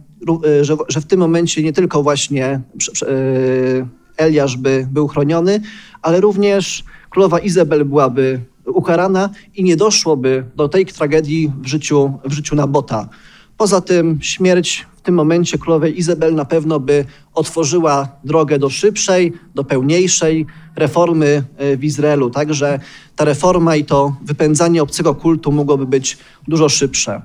że, 0.61 0.77
że 0.87 1.01
w 1.01 1.05
tym 1.05 1.19
momencie 1.19 1.63
nie 1.63 1.73
tylko 1.73 2.03
właśnie 2.03 2.61
y, 3.03 3.87
Eliasz 4.17 4.57
by 4.57 4.87
był 4.91 5.07
chroniony, 5.07 5.61
ale 6.01 6.21
również 6.21 6.83
królowa 7.09 7.39
Izabel 7.39 7.85
byłaby 7.85 8.41
ukarana 8.65 9.29
i 9.55 9.63
nie 9.63 9.75
doszłoby 9.75 10.45
do 10.55 10.69
tej 10.69 10.85
tragedii 10.85 11.51
w 11.61 11.67
życiu, 11.67 12.13
w 12.25 12.33
życiu 12.33 12.55
Nabota. 12.55 13.09
Poza 13.57 13.81
tym 13.81 14.19
śmierć 14.21 14.87
w 14.97 15.01
tym 15.01 15.15
momencie 15.15 15.57
królowej 15.57 15.99
Izabel 15.99 16.35
na 16.35 16.45
pewno 16.45 16.79
by 16.79 17.05
otworzyła 17.33 18.07
drogę 18.23 18.59
do 18.59 18.69
szybszej, 18.69 19.33
do 19.55 19.63
pełniejszej 19.63 20.45
reformy 20.75 21.43
y, 21.61 21.77
w 21.77 21.83
Izraelu. 21.83 22.29
Także 22.29 22.79
ta 23.15 23.25
reforma 23.25 23.75
i 23.75 23.85
to 23.85 24.15
wypędzanie 24.21 24.83
obcego 24.83 25.15
kultu 25.15 25.51
mogłoby 25.51 25.85
być 25.85 26.17
dużo 26.47 26.69
szybsze. 26.69 27.21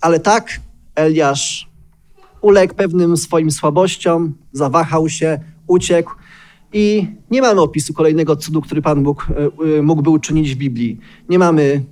Ale 0.00 0.20
tak 0.20 0.60
Eliasz 0.94 1.71
uległ 2.42 2.74
pewnym 2.74 3.16
swoim 3.16 3.50
słabościom, 3.50 4.34
zawahał 4.52 5.08
się, 5.08 5.40
uciekł. 5.66 6.12
I 6.72 7.06
nie 7.30 7.42
mamy 7.42 7.60
opisu 7.60 7.94
kolejnego 7.94 8.36
cudu, 8.36 8.60
który 8.62 8.82
Pan 8.82 9.02
Bóg 9.02 9.26
e, 9.30 9.78
e, 9.78 9.82
mógłby 9.82 10.10
uczynić 10.10 10.54
w 10.54 10.58
Biblii. 10.58 10.98
Nie 11.28 11.38
mamy, 11.38 11.84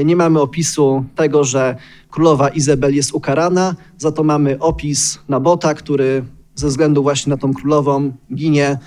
e, 0.00 0.04
nie 0.04 0.16
mamy 0.16 0.40
opisu 0.40 1.04
tego, 1.14 1.44
że 1.44 1.76
królowa 2.10 2.48
Izabel 2.48 2.94
jest 2.94 3.12
ukarana, 3.12 3.76
za 3.98 4.12
to 4.12 4.22
mamy 4.22 4.58
opis 4.58 5.18
Nabota, 5.28 5.74
który 5.74 6.24
ze 6.54 6.68
względu 6.68 7.02
właśnie 7.02 7.30
na 7.30 7.36
tą 7.36 7.54
królową 7.54 8.12
ginie, 8.34 8.78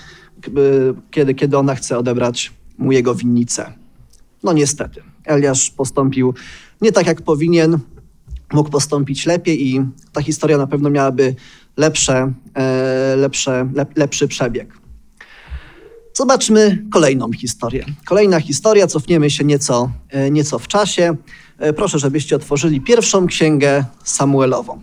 kiedy, 1.12 1.34
kiedy 1.34 1.58
ona 1.58 1.76
chce 1.76 1.98
odebrać 1.98 2.52
mu 2.78 2.92
jego 2.92 3.16
winnicę. 3.16 3.74
No 4.44 4.54
niestety, 4.54 5.02
Eliasz 5.26 5.72
postąpił 5.72 6.34
nie 6.82 6.92
tak, 6.92 7.08
jak 7.08 7.22
powinien, 7.22 7.80
mógł 8.54 8.70
postąpić 8.70 9.26
lepiej 9.26 9.68
i 9.68 9.82
ta 10.14 10.22
historia 10.22 10.58
na 10.58 10.68
pewno 10.68 10.90
miałaby 10.90 11.36
lepsze, 11.78 12.34
lepsze, 13.16 13.70
lepszy 13.96 14.28
przebieg. 14.28 14.80
Zobaczmy 16.20 16.86
kolejną 16.92 17.34
historię. 17.34 17.86
Kolejna 18.06 18.40
historia, 18.40 18.88
cofniemy 18.88 19.30
się 19.30 19.44
nieco, 19.44 19.92
e, 20.10 20.32
nieco 20.32 20.60
w 20.60 20.68
czasie. 20.68 21.16
E, 21.60 21.74
proszę, 21.74 22.00
żebyście 22.00 22.36
otworzyli 22.36 22.82
pierwszą 22.82 23.28
księgę 23.28 23.86
Samuelową. 24.04 24.82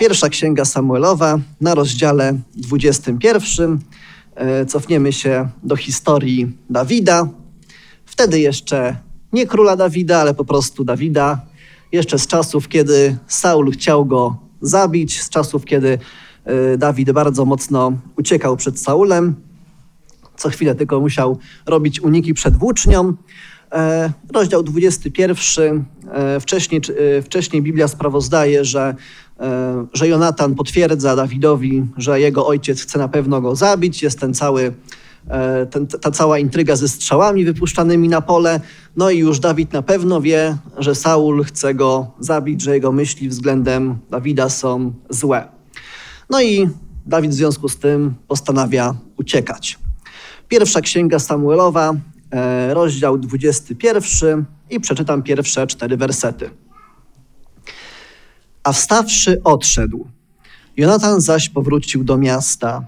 Pierwsza 0.00 0.28
księga 0.28 0.64
Samuelowa 0.64 1.38
na 1.60 1.74
rozdziale 1.74 2.34
21. 2.54 3.78
E, 4.34 4.66
cofniemy 4.66 5.12
się 5.12 5.48
do 5.62 5.76
historii 5.76 6.56
Dawida. 6.70 7.28
Wtedy 8.04 8.40
jeszcze 8.40 8.96
nie 9.32 9.46
króla 9.46 9.76
Dawida, 9.76 10.18
ale 10.18 10.34
po 10.34 10.44
prostu 10.44 10.84
Dawida. 10.84 11.40
Jeszcze 11.92 12.18
z 12.18 12.26
czasów, 12.26 12.68
kiedy 12.68 13.16
Saul 13.26 13.70
chciał 13.70 14.06
go 14.06 14.36
zabić, 14.60 15.22
z 15.22 15.28
czasów, 15.28 15.64
kiedy 15.64 15.98
Dawid 16.78 17.12
bardzo 17.12 17.44
mocno 17.44 17.92
uciekał 18.16 18.56
przed 18.56 18.80
Saulem 18.80 19.36
co 20.36 20.50
chwilę 20.50 20.74
tylko 20.74 21.00
musiał 21.00 21.38
robić 21.66 22.00
uniki 22.00 22.34
przed 22.34 22.56
włócznią. 22.56 23.14
E, 23.72 24.12
rozdział 24.34 24.62
21. 24.62 25.84
E, 26.12 26.40
wcześniej, 26.40 26.80
e, 27.18 27.22
wcześniej 27.22 27.62
Biblia 27.62 27.88
sprawozdaje, 27.88 28.64
że, 28.64 28.94
że 29.92 30.08
Jonatan 30.08 30.54
potwierdza 30.54 31.16
Dawidowi, 31.16 31.86
że 31.96 32.20
jego 32.20 32.46
ojciec 32.46 32.82
chce 32.82 32.98
na 32.98 33.08
pewno 33.08 33.40
go 33.40 33.56
zabić. 33.56 34.02
Jest 34.02 34.20
ten 34.20 34.34
cały, 34.34 34.72
ten, 35.70 35.86
ta 35.86 36.10
cała 36.10 36.38
intryga 36.38 36.76
ze 36.76 36.88
strzałami 36.88 37.44
wypuszczanymi 37.44 38.08
na 38.08 38.20
pole. 38.20 38.60
No 38.96 39.10
i 39.10 39.18
już 39.18 39.40
Dawid 39.40 39.72
na 39.72 39.82
pewno 39.82 40.20
wie, 40.20 40.56
że 40.78 40.94
Saul 40.94 41.44
chce 41.44 41.74
go 41.74 42.10
zabić, 42.20 42.62
że 42.62 42.74
jego 42.74 42.92
myśli 42.92 43.28
względem 43.28 43.98
Dawida 44.10 44.48
są 44.48 44.92
złe. 45.10 45.48
No 46.30 46.42
i 46.42 46.68
Dawid 47.06 47.30
w 47.30 47.34
związku 47.34 47.68
z 47.68 47.76
tym 47.76 48.14
postanawia 48.28 48.94
uciekać. 49.16 49.78
Pierwsza 50.48 50.80
księga 50.80 51.18
Samuelowa, 51.18 51.92
e, 52.30 52.74
rozdział 52.74 53.18
21 53.18 54.44
i 54.70 54.80
przeczytam 54.80 55.22
pierwsze 55.22 55.66
cztery 55.66 55.96
wersety. 55.96 56.50
A 58.64 58.72
wstawszy 58.72 59.40
odszedł. 59.44 60.06
Jonatan 60.76 61.20
zaś 61.20 61.48
powrócił 61.48 62.04
do 62.04 62.18
miasta. 62.18 62.84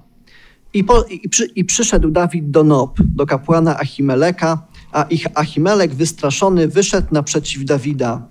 I, 0.74 0.84
po, 0.84 1.02
i, 1.02 1.28
przy, 1.28 1.46
I, 1.46 1.64
przyszedł 1.64 2.10
Dawid 2.10 2.50
do 2.50 2.64
Nob, 2.64 2.98
do 3.02 3.26
kapłana 3.26 3.78
Achimeleka, 3.78 4.66
a 4.92 5.02
ich 5.02 5.26
Achimelek 5.34 5.94
wystraszony 5.94 6.68
wyszedł 6.68 7.06
naprzeciw 7.10 7.64
Dawida 7.64 8.28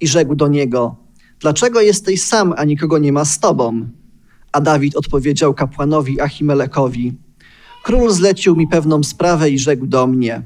i 0.00 0.06
rzekł 0.08 0.34
do 0.34 0.48
niego: 0.48 0.96
Dlaczego 1.40 1.80
jesteś 1.80 2.22
sam, 2.22 2.54
a 2.56 2.64
nikogo 2.64 2.98
nie 2.98 3.12
ma 3.12 3.24
z 3.24 3.40
tobą? 3.40 3.88
A 4.52 4.60
Dawid 4.60 4.96
odpowiedział 4.96 5.54
kapłanowi 5.54 6.20
Achimelekowi: 6.20 7.12
Król 7.84 8.10
zlecił 8.10 8.56
mi 8.56 8.68
pewną 8.68 9.02
sprawę 9.02 9.50
i 9.50 9.58
rzekł 9.58 9.86
do 9.86 10.06
mnie: 10.06 10.42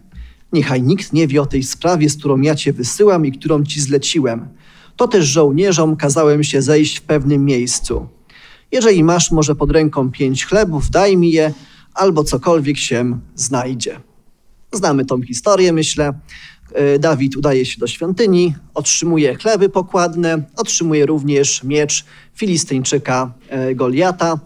Niechaj 0.52 0.82
nikt 0.82 1.12
nie 1.12 1.26
wie 1.26 1.42
o 1.42 1.46
tej 1.46 1.62
sprawie, 1.62 2.10
z 2.10 2.16
którą 2.16 2.40
ja 2.40 2.54
cię 2.54 2.72
wysyłam 2.72 3.26
i 3.26 3.32
którą 3.32 3.64
ci 3.64 3.80
zleciłem. 3.80 4.48
To 4.96 5.08
też 5.08 5.24
żołnierzom 5.24 5.96
kazałem 5.96 6.44
się 6.44 6.62
zejść 6.62 6.98
w 6.98 7.02
pewnym 7.02 7.44
miejscu. 7.44 8.08
Jeżeli 8.72 9.04
masz 9.04 9.30
może 9.30 9.54
pod 9.54 9.70
ręką 9.70 10.10
pięć 10.10 10.46
chlebów, 10.46 10.90
daj 10.90 11.16
mi 11.16 11.32
je, 11.32 11.52
albo 11.94 12.24
cokolwiek 12.24 12.76
się 12.76 13.18
znajdzie. 13.34 14.00
Znamy 14.72 15.04
tą 15.04 15.22
historię, 15.22 15.72
myślę. 15.72 16.12
E, 16.72 16.98
Dawid 16.98 17.36
udaje 17.36 17.66
się 17.66 17.78
do 17.78 17.86
świątyni, 17.86 18.54
otrzymuje 18.74 19.34
chleby 19.34 19.68
pokładne, 19.68 20.42
otrzymuje 20.56 21.06
również 21.06 21.64
miecz 21.64 22.04
Filistyńczyka 22.34 23.32
e, 23.48 23.74
Goliata. 23.74 24.38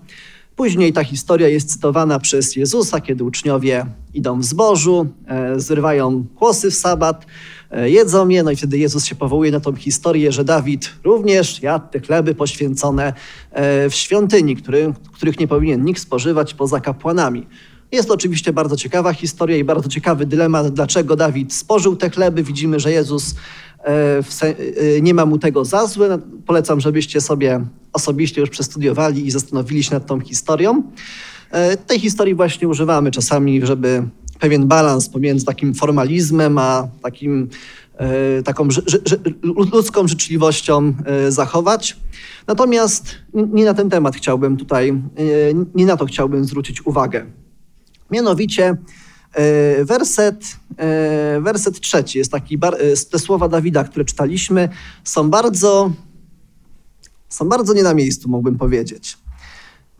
Później 0.58 0.92
ta 0.92 1.04
historia 1.04 1.48
jest 1.48 1.72
cytowana 1.72 2.18
przez 2.18 2.56
Jezusa, 2.56 3.00
kiedy 3.00 3.24
uczniowie 3.24 3.86
idą 4.14 4.40
w 4.40 4.44
zbożu, 4.44 5.06
e, 5.26 5.60
zrywają 5.60 6.24
kłosy 6.36 6.70
w 6.70 6.74
sabat, 6.74 7.26
e, 7.70 7.90
jedzą 7.90 8.28
je, 8.28 8.42
no 8.42 8.50
i 8.50 8.56
wtedy 8.56 8.78
Jezus 8.78 9.04
się 9.04 9.14
powołuje 9.14 9.50
na 9.50 9.60
tą 9.60 9.76
historię, 9.76 10.32
że 10.32 10.44
Dawid 10.44 10.90
również 11.04 11.62
jadł 11.62 11.86
te 11.90 12.00
chleby 12.00 12.34
poświęcone 12.34 13.12
e, 13.52 13.90
w 13.90 13.94
świątyni, 13.94 14.56
który, 14.56 14.92
których 15.12 15.40
nie 15.40 15.48
powinien 15.48 15.84
nikt 15.84 16.02
spożywać 16.02 16.54
poza 16.54 16.80
kapłanami. 16.80 17.46
Jest 17.92 18.08
to 18.08 18.14
oczywiście 18.14 18.52
bardzo 18.52 18.76
ciekawa 18.76 19.12
historia 19.12 19.56
i 19.56 19.64
bardzo 19.64 19.88
ciekawy 19.88 20.26
dylemat, 20.26 20.68
dlaczego 20.68 21.16
Dawid 21.16 21.54
spożył 21.54 21.96
te 21.96 22.10
chleby. 22.10 22.42
Widzimy, 22.42 22.80
że 22.80 22.92
Jezus 22.92 23.34
nie 25.02 25.14
ma 25.14 25.26
mu 25.26 25.38
tego 25.38 25.64
za 25.64 25.86
złe. 25.86 26.18
Polecam, 26.46 26.80
żebyście 26.80 27.20
sobie 27.20 27.60
osobiście 27.92 28.40
już 28.40 28.50
przestudiowali 28.50 29.26
i 29.26 29.30
zastanowili 29.30 29.82
się 29.82 29.94
nad 29.94 30.06
tą 30.06 30.20
historią. 30.20 30.82
E, 31.50 31.76
tej 31.76 32.00
historii 32.00 32.34
właśnie 32.34 32.68
używamy 32.68 33.10
czasami, 33.10 33.66
żeby 33.66 34.02
pewien 34.40 34.66
balans 34.66 35.08
pomiędzy 35.08 35.44
takim 35.44 35.74
formalizmem 35.74 36.58
a 36.58 36.88
takim, 37.02 37.48
e, 37.96 38.42
taką 38.42 38.68
ludzką 39.72 40.08
życzliwością 40.08 40.94
e, 41.04 41.32
zachować. 41.32 41.96
Natomiast 42.46 43.14
nie 43.34 43.64
na 43.64 43.74
ten 43.74 43.90
temat 43.90 44.16
chciałbym 44.16 44.56
tutaj, 44.56 45.02
nie 45.74 45.86
na 45.86 45.96
to 45.96 46.06
chciałbym 46.06 46.44
zwrócić 46.44 46.86
uwagę. 46.86 47.26
Mianowicie 48.10 48.76
werset, 49.84 50.56
werset 51.40 51.80
trzeci 51.80 52.18
jest 52.18 52.32
taki, 52.32 52.58
te 53.10 53.18
słowa 53.18 53.48
Dawida, 53.48 53.84
które 53.84 54.04
czytaliśmy, 54.04 54.68
są 55.04 55.30
bardzo 55.30 55.90
są 57.28 57.48
bardzo 57.48 57.74
nie 57.74 57.82
na 57.82 57.94
miejscu, 57.94 58.28
mógłbym 58.28 58.58
powiedzieć. 58.58 59.18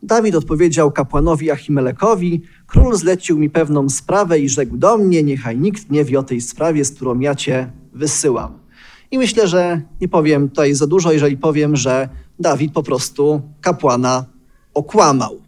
Dawid 0.03 0.35
odpowiedział 0.35 0.91
kapłanowi 0.91 1.51
Achimelekowi, 1.51 2.41
król 2.67 2.95
zlecił 2.95 3.37
mi 3.37 3.49
pewną 3.49 3.89
sprawę 3.89 4.39
i 4.39 4.49
rzekł 4.49 4.77
do 4.77 4.97
mnie, 4.97 5.23
niechaj 5.23 5.57
nikt 5.57 5.89
nie 5.89 6.05
wie 6.05 6.19
o 6.19 6.23
tej 6.23 6.41
sprawie, 6.41 6.85
z 6.85 6.91
którą 6.91 7.19
ja 7.19 7.35
cię 7.35 7.71
wysyłam. 7.93 8.59
I 9.11 9.17
myślę, 9.17 9.47
że 9.47 9.81
nie 10.01 10.07
powiem 10.07 10.49
tutaj 10.49 10.73
za 10.73 10.87
dużo, 10.87 11.11
jeżeli 11.11 11.37
powiem, 11.37 11.75
że 11.75 12.09
Dawid 12.39 12.73
po 12.73 12.83
prostu 12.83 13.41
kapłana 13.61 14.25
okłamał. 14.73 15.41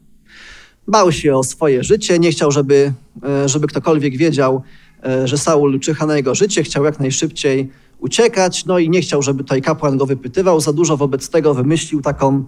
Bał 0.88 1.12
się 1.12 1.36
o 1.36 1.44
swoje 1.44 1.84
życie, 1.84 2.20
nie 2.20 2.32
chciał, 2.32 2.52
żeby, 2.52 2.94
e, 3.24 3.50
żeby 3.50 3.68
ktokolwiek 3.68 4.18
wiedział, 4.18 4.62
e, 5.06 5.28
że 5.28 5.38
Saul 5.38 5.80
czyha 5.80 6.06
na 6.06 6.18
jego 6.18 6.36
życie, 6.36 6.64
chciał 6.64 6.86
jak 6.86 7.00
najszybciej 7.00 7.70
uciekać, 8.00 8.66
no 8.66 8.80
i 8.80 8.90
nie 8.90 9.02
chciał, 9.02 9.22
żeby 9.22 9.44
tutaj 9.44 9.62
kapłan 9.62 9.98
go 9.98 10.06
wypytywał 10.06 10.62
za 10.62 10.74
dużo, 10.74 10.98
wobec 10.98 11.30
tego 11.30 11.54
wymyślił 11.54 12.02
taką 12.02 12.44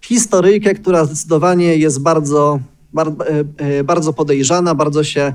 historyjkę, 0.00 0.74
która 0.74 1.04
zdecydowanie 1.04 1.76
jest 1.76 2.02
bardzo, 2.02 2.60
e, 3.56 3.84
bardzo 3.84 4.12
podejrzana, 4.12 4.74
bardzo 4.74 5.04
się, 5.04 5.32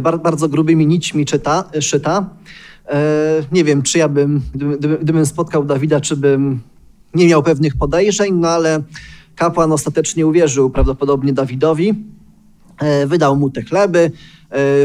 bardzo 0.00 0.48
grubymi 0.48 0.86
nićmi 0.86 1.26
czyta, 1.26 1.64
szyta. 1.80 2.30
Nie 3.52 3.64
wiem, 3.64 3.82
czy 3.82 3.98
ja 3.98 4.08
bym, 4.08 4.42
gdybym, 4.54 4.96
gdybym 5.00 5.26
spotkał 5.26 5.64
Dawida, 5.64 6.00
czy 6.00 6.16
bym 6.16 6.60
nie 7.14 7.26
miał 7.26 7.42
pewnych 7.42 7.76
podejrzeń, 7.76 8.34
no 8.34 8.48
ale 8.48 8.82
kapłan 9.38 9.72
ostatecznie 9.72 10.26
uwierzył 10.26 10.70
prawdopodobnie 10.70 11.32
Dawidowi, 11.32 11.94
wydał 13.06 13.36
mu 13.36 13.50
te 13.50 13.62
chleby, 13.62 14.10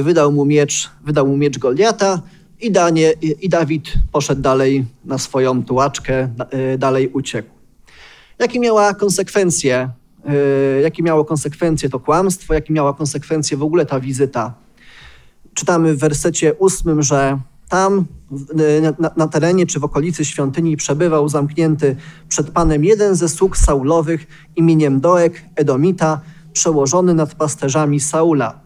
wydał 0.01 0.31
mu 0.31 0.45
miecz, 0.45 0.91
wydał 1.05 1.27
mu 1.27 1.37
miecz 1.37 1.57
Goliata, 1.57 2.21
i, 2.61 2.71
Danie, 2.71 3.13
I 3.41 3.49
Dawid 3.49 3.93
poszedł 4.11 4.41
dalej 4.41 4.85
na 5.05 5.17
swoją 5.17 5.63
tułaczkę, 5.63 6.29
y, 6.73 6.77
dalej 6.77 7.07
uciekł. 7.07 7.49
Jakie 8.39 8.59
miała 8.59 8.93
konsekwencje? 8.93 9.89
Jakie 10.83 11.03
miało 11.03 11.25
konsekwencje 11.25 11.89
to 11.89 11.99
kłamstwo? 11.99 12.53
Jakie 12.53 12.73
miała 12.73 12.93
konsekwencje 12.93 13.57
w 13.57 13.63
ogóle 13.63 13.85
ta 13.85 13.99
wizyta? 13.99 14.53
Czytamy 15.53 15.93
w 15.93 15.99
wersecie 15.99 16.53
ósmym, 16.53 17.01
że 17.01 17.39
tam 17.73 18.05
y, 18.59 18.81
na, 18.99 19.11
na, 19.17 19.27
terenie 19.27 19.65
czy 19.65 19.79
w 19.79 19.83
okolicy 19.83 20.25
świątyni 20.25 20.77
przebywał 20.77 21.29
zamknięty 21.29 21.95
przed 22.29 22.51
Panem 22.51 22.83
jeden 22.83 23.15
ze 23.15 23.29
sług 23.29 23.57
Saulowych 23.57 24.27
imieniem 24.55 24.99
Doek, 24.99 25.41
Edomita, 25.55 26.21
przełożony 26.53 27.13
nad 27.13 27.35
pasterzami 27.35 27.99
Saula. 27.99 28.59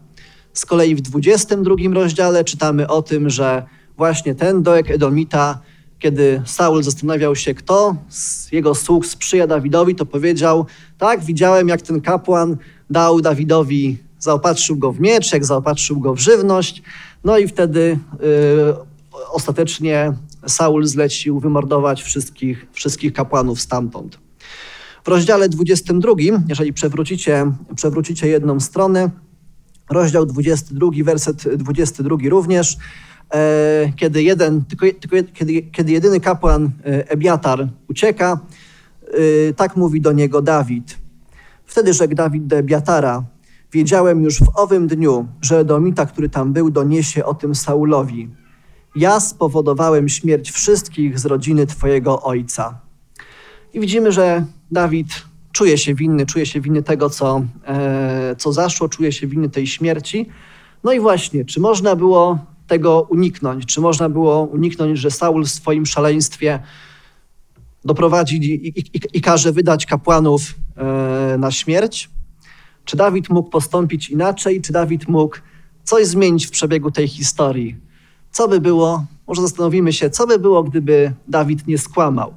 Z 0.52 0.66
kolei 0.66 0.94
w 0.94 1.00
22 1.00 1.74
rozdziale 1.92 2.44
czytamy 2.44 2.88
o 2.88 3.02
tym, 3.02 3.30
że 3.30 3.62
właśnie 3.96 4.34
ten 4.34 4.62
Doeg 4.62 4.90
Edomita 4.90 5.60
kiedy 5.98 6.42
Saul 6.44 6.82
zastanawiał 6.82 7.36
się, 7.36 7.54
kto 7.54 7.96
z 8.08 8.52
jego 8.52 8.74
sług 8.74 9.06
sprzyja 9.06 9.46
Dawidowi, 9.46 9.94
to 9.94 10.06
powiedział: 10.06 10.66
Tak, 10.98 11.24
widziałem, 11.24 11.68
jak 11.68 11.82
ten 11.82 12.00
kapłan 12.00 12.56
dał 12.90 13.20
Dawidowi, 13.20 13.98
zaopatrzył 14.18 14.76
go 14.76 14.92
w 14.92 15.00
miecz, 15.00 15.32
jak 15.32 15.44
zaopatrzył 15.44 16.00
go 16.00 16.14
w 16.14 16.18
żywność. 16.18 16.82
No 17.24 17.38
i 17.38 17.48
wtedy 17.48 17.98
y, 18.14 18.87
ostatecznie 19.30 20.12
Saul 20.46 20.86
zlecił 20.86 21.40
wymordować 21.40 22.02
wszystkich, 22.02 22.66
wszystkich 22.72 23.12
kapłanów 23.12 23.60
stamtąd. 23.60 24.18
W 25.04 25.08
rozdziale 25.08 25.48
22, 25.48 26.12
jeżeli 26.48 26.72
przewrócicie, 26.72 27.52
przewrócicie 27.74 28.28
jedną 28.28 28.60
stronę, 28.60 29.10
rozdział 29.90 30.26
22, 30.26 30.90
werset 31.04 31.56
22 31.56 32.16
również, 32.28 32.76
e, 33.34 33.92
kiedy, 33.96 34.22
jeden, 34.22 34.64
tylko, 34.64 34.86
tylko, 35.00 35.16
kiedy, 35.34 35.62
kiedy 35.62 35.92
jedyny 35.92 36.20
kapłan 36.20 36.70
e, 36.84 37.10
Ebiatar 37.10 37.68
ucieka, 37.88 38.40
e, 39.48 39.52
tak 39.52 39.76
mówi 39.76 40.00
do 40.00 40.12
niego 40.12 40.42
Dawid. 40.42 40.98
Wtedy 41.64 41.92
rzekł 41.92 42.14
Dawid 42.14 42.46
do 42.46 42.56
Ebiatara, 42.56 43.24
wiedziałem 43.72 44.22
już 44.22 44.38
w 44.38 44.48
owym 44.54 44.86
dniu, 44.86 45.28
że 45.42 45.58
Edomita, 45.58 46.06
który 46.06 46.28
tam 46.28 46.52
był, 46.52 46.70
doniesie 46.70 47.24
o 47.24 47.34
tym 47.34 47.54
Saulowi. 47.54 48.28
Ja 48.98 49.20
spowodowałem 49.20 50.08
śmierć 50.08 50.50
wszystkich 50.50 51.18
z 51.18 51.26
rodziny 51.26 51.66
twojego 51.66 52.22
ojca. 52.22 52.80
I 53.74 53.80
widzimy, 53.80 54.12
że 54.12 54.44
Dawid 54.70 55.06
czuje 55.52 55.78
się 55.78 55.94
winny, 55.94 56.26
czuje 56.26 56.46
się 56.46 56.60
winny 56.60 56.82
tego, 56.82 57.10
co, 57.10 57.42
e, 57.66 58.36
co 58.38 58.52
zaszło, 58.52 58.88
czuje 58.88 59.12
się 59.12 59.26
winny 59.26 59.48
tej 59.48 59.66
śmierci. 59.66 60.26
No 60.84 60.92
i 60.92 61.00
właśnie, 61.00 61.44
czy 61.44 61.60
można 61.60 61.96
było 61.96 62.38
tego 62.66 63.06
uniknąć? 63.10 63.66
Czy 63.66 63.80
można 63.80 64.08
było 64.08 64.42
uniknąć, 64.42 64.98
że 64.98 65.10
Saul 65.10 65.44
w 65.44 65.50
swoim 65.50 65.86
szaleństwie 65.86 66.58
doprowadzi 67.84 68.36
i, 68.36 68.68
i, 68.68 68.78
i, 68.78 69.00
i 69.12 69.20
każe 69.20 69.52
wydać 69.52 69.86
kapłanów 69.86 70.54
e, 70.76 71.36
na 71.38 71.50
śmierć? 71.50 72.10
Czy 72.84 72.96
Dawid 72.96 73.30
mógł 73.30 73.50
postąpić 73.50 74.10
inaczej? 74.10 74.60
Czy 74.60 74.72
Dawid 74.72 75.08
mógł 75.08 75.36
coś 75.84 76.06
zmienić 76.06 76.46
w 76.46 76.50
przebiegu 76.50 76.90
tej 76.90 77.08
historii? 77.08 77.87
Co 78.30 78.48
by 78.48 78.60
było, 78.60 79.04
może 79.26 79.42
zastanowimy 79.42 79.92
się, 79.92 80.10
co 80.10 80.26
by 80.26 80.38
było, 80.38 80.62
gdyby 80.64 81.12
Dawid 81.28 81.66
nie 81.66 81.78
skłamał? 81.78 82.34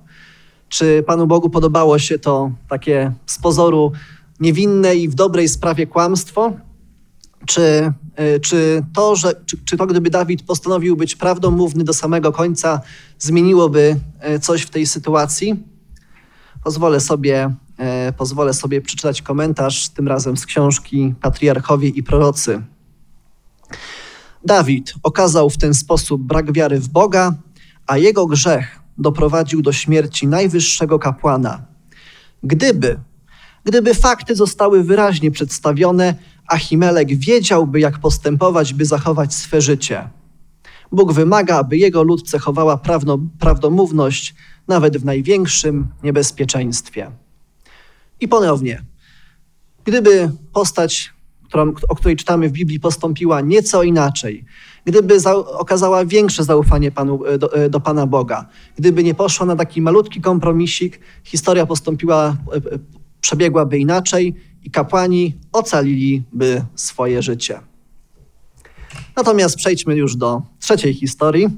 Czy 0.70 1.04
Panu 1.08 1.28
Bogu 1.28 1.50
podobało 1.50 2.00
się 2.00 2.20
to 2.20 2.52
takie 2.70 3.12
z 3.26 3.40
pozoru 3.40 3.92
niewinne 4.40 4.96
i 4.96 5.10
w 5.10 5.16
dobrej 5.16 5.50
sprawie 5.50 5.88
kłamstwo? 5.88 6.54
Czy, 7.46 7.94
y, 8.36 8.40
czy, 8.40 8.84
to, 8.94 9.16
że, 9.16 9.34
czy, 9.46 9.58
czy 9.66 9.78
to, 9.78 9.88
gdyby 9.88 10.10
Dawid 10.10 10.44
postanowił 10.44 10.96
być 10.96 11.16
prawdomówny 11.16 11.84
do 11.84 11.94
samego 11.94 12.32
końca, 12.32 12.82
zmieniłoby 13.20 14.00
y, 14.36 14.40
coś 14.40 14.62
w 14.62 14.70
tej 14.70 14.86
sytuacji? 14.86 15.64
Pozwolę 16.64 17.00
sobie, 17.00 17.56
y, 18.10 18.14
pozwolę 18.14 18.54
sobie 18.54 18.82
przeczytać 18.82 19.22
komentarz, 19.22 19.90
tym 19.90 20.08
razem 20.08 20.38
z 20.38 20.46
książki 20.46 21.14
Patriarchowie 21.22 21.90
i 21.90 22.04
Prorocy. 22.04 22.62
Dawid 24.46 24.94
okazał 25.04 25.50
w 25.50 25.58
ten 25.58 25.74
sposób 25.74 26.22
brak 26.22 26.52
wiary 26.52 26.80
w 26.80 26.90
Boga, 26.90 27.34
a 27.88 27.98
jego 27.98 28.28
grzech 28.28 28.80
doprowadził 28.98 29.62
do 29.62 29.74
śmierci 29.74 30.28
najwyższego 30.28 31.00
kapłana. 31.00 31.66
Gdyby, 32.44 33.00
gdyby 33.64 33.94
fakty 33.94 34.36
zostały 34.36 34.84
wyraźnie 34.84 35.32
przedstawione, 35.32 36.16
Achimelek 36.48 37.16
wiedziałby, 37.16 37.80
jak 37.80 38.00
postępować, 38.00 38.74
by 38.74 38.86
zachować 38.86 39.34
swe 39.34 39.62
życie. 39.62 40.10
Bóg 40.92 41.14
wymaga, 41.14 41.58
aby 41.58 41.78
jego 41.78 42.04
lud 42.04 42.30
cechowała 42.30 42.78
prawno, 42.78 43.20
prawdomówność 43.40 44.36
nawet 44.68 44.98
w 44.98 45.06
największym 45.06 45.88
niebezpieczeństwie. 46.04 47.12
I 48.20 48.28
ponownie, 48.28 48.84
gdyby 49.84 50.32
postać 50.54 51.14
którą, 51.52 51.74
o 51.90 51.96
której 51.96 52.16
czytamy 52.16 52.50
w 52.50 52.52
Biblii, 52.52 52.80
postąpiła 52.80 53.42
nieco 53.42 53.84
inaczej, 53.84 54.46
gdyby 54.86 55.20
za, 55.20 55.36
okazała 55.36 56.06
większe 56.06 56.44
zaufanie 56.44 56.92
Panu, 56.92 57.26
e, 57.26 57.38
do, 57.38 57.54
e, 57.54 57.70
do, 57.70 57.80
Pana 57.80 58.08
Boga, 58.08 58.46
gdyby 58.78 59.04
nie 59.04 59.14
poszła 59.14 59.46
na 59.46 59.56
taki 59.56 59.82
malutki 59.82 60.22
kompromisik, 60.22 61.00
historia 61.24 61.66
postąpiła, 61.66 62.38
e, 62.54 62.62
przebiegłaby 63.22 63.80
inaczej 63.80 64.36
i 64.64 64.72
kapłani 64.72 65.36
ocaliliby 65.52 66.64
swoje 66.76 67.22
życie. 67.22 67.60
Natomiast 69.16 69.56
przejdźmy 69.56 69.96
już 69.96 70.16
do 70.16 70.42
trzeciej 70.60 70.94
historii. 70.94 71.50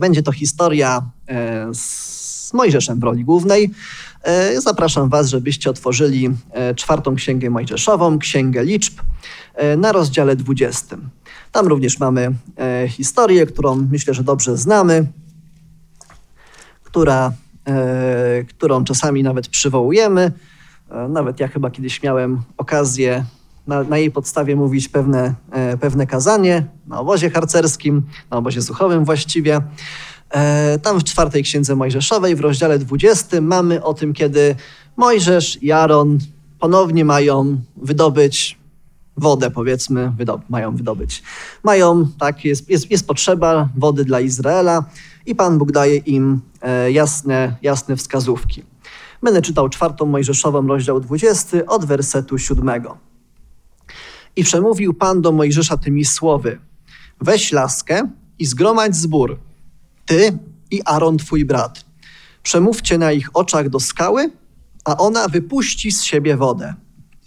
Będzie 0.00 0.22
to 0.22 0.32
historia 0.32 1.10
z 1.72 2.54
Mojżeszem 2.54 3.00
w 3.00 3.02
roli 3.02 3.24
głównej. 3.24 3.70
E, 4.22 4.60
zapraszam 4.60 5.08
Was, 5.08 5.28
żebyście 5.28 5.70
otworzyli 5.70 6.30
e, 6.50 6.74
czwartą 6.74 7.14
księgę 7.14 7.50
Mojżeszową, 7.50 8.18
księgę 8.18 8.64
liczb 8.64 9.00
e, 9.54 9.76
na 9.76 9.92
rozdziale 9.92 10.36
20. 10.36 10.96
Tam 11.52 11.66
również 11.66 11.98
mamy 11.98 12.32
historię, 12.88 13.46
którą 13.46 13.86
myślę, 13.90 14.14
że 14.14 14.24
dobrze 14.24 14.56
znamy, 14.56 15.06
która, 16.82 17.32
którą 18.48 18.84
czasami 18.84 19.22
nawet 19.22 19.48
przywołujemy. 19.48 20.32
Nawet 21.08 21.40
ja 21.40 21.48
chyba 21.48 21.70
kiedyś 21.70 22.02
miałem 22.02 22.42
okazję 22.56 23.24
na, 23.66 23.82
na, 23.82 23.98
jej 23.98 24.10
podstawie 24.10 24.56
mówić 24.56 24.88
pewne, 24.88 25.34
pewne 25.80 26.06
kazanie 26.06 26.66
na 26.86 27.00
obozie 27.00 27.30
harcerskim, 27.30 28.02
na 28.30 28.36
obozie 28.36 28.62
suchowym 28.62 29.04
właściwie. 29.04 29.60
E, 30.30 30.78
tam 30.78 31.00
w 31.00 31.04
czwartej 31.04 31.42
księdze 31.42 31.76
Mojżeszowej, 31.76 32.36
w 32.36 32.40
rozdziale 32.40 32.78
20, 32.78 33.40
mamy 33.40 33.82
o 33.82 33.94
tym, 33.94 34.12
kiedy 34.12 34.56
Mojżesz 34.96 35.62
i 35.62 35.72
Aaron 35.72 36.18
ponownie 36.58 37.04
mają 37.04 37.60
wydobyć 37.76 38.58
wodę, 39.16 39.50
powiedzmy, 39.50 40.12
mają 40.48 40.76
wydobyć. 40.76 41.22
Mają, 41.62 42.08
tak, 42.18 42.44
jest, 42.44 42.70
jest, 42.70 42.90
jest 42.90 43.06
potrzeba 43.06 43.68
wody 43.76 44.04
dla 44.04 44.20
Izraela 44.20 44.84
i 45.26 45.34
Pan 45.34 45.58
Bóg 45.58 45.72
daje 45.72 45.96
im 45.96 46.40
e, 46.62 46.92
jasne, 46.92 47.56
jasne 47.62 47.96
wskazówki. 47.96 48.62
Będę 49.22 49.42
czytał 49.42 49.68
czwartą 49.68 50.06
Mojżeszową, 50.06 50.66
rozdział 50.66 51.00
20, 51.00 51.66
od 51.66 51.84
wersetu 51.84 52.38
7. 52.38 52.82
I 54.36 54.44
przemówił 54.44 54.94
Pan 54.94 55.22
do 55.22 55.32
Mojżesza 55.32 55.76
tymi 55.76 56.04
słowy: 56.04 56.58
Weź 57.20 57.52
laskę 57.52 58.08
i 58.38 58.46
zgromadź 58.46 58.96
zbór, 58.96 59.38
ty 60.08 60.38
i 60.70 60.82
Aaron, 60.84 61.18
twój 61.18 61.44
brat. 61.44 61.84
Przemówcie 62.42 62.98
na 62.98 63.12
ich 63.12 63.36
oczach 63.36 63.68
do 63.68 63.80
skały, 63.80 64.30
a 64.84 64.96
ona 64.96 65.28
wypuści 65.28 65.92
z 65.92 66.02
siebie 66.02 66.36
wodę. 66.36 66.74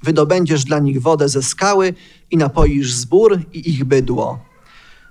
Wydobędziesz 0.04 0.64
dla 0.64 0.80
nich 0.80 1.02
wodę 1.02 1.30
ze 1.30 1.44
skały 1.44 1.94
i 2.32 2.38
napoisz 2.38 2.94
zbór 2.94 3.40
i 3.54 3.70
ich 3.70 3.84
bydło. 3.84 4.40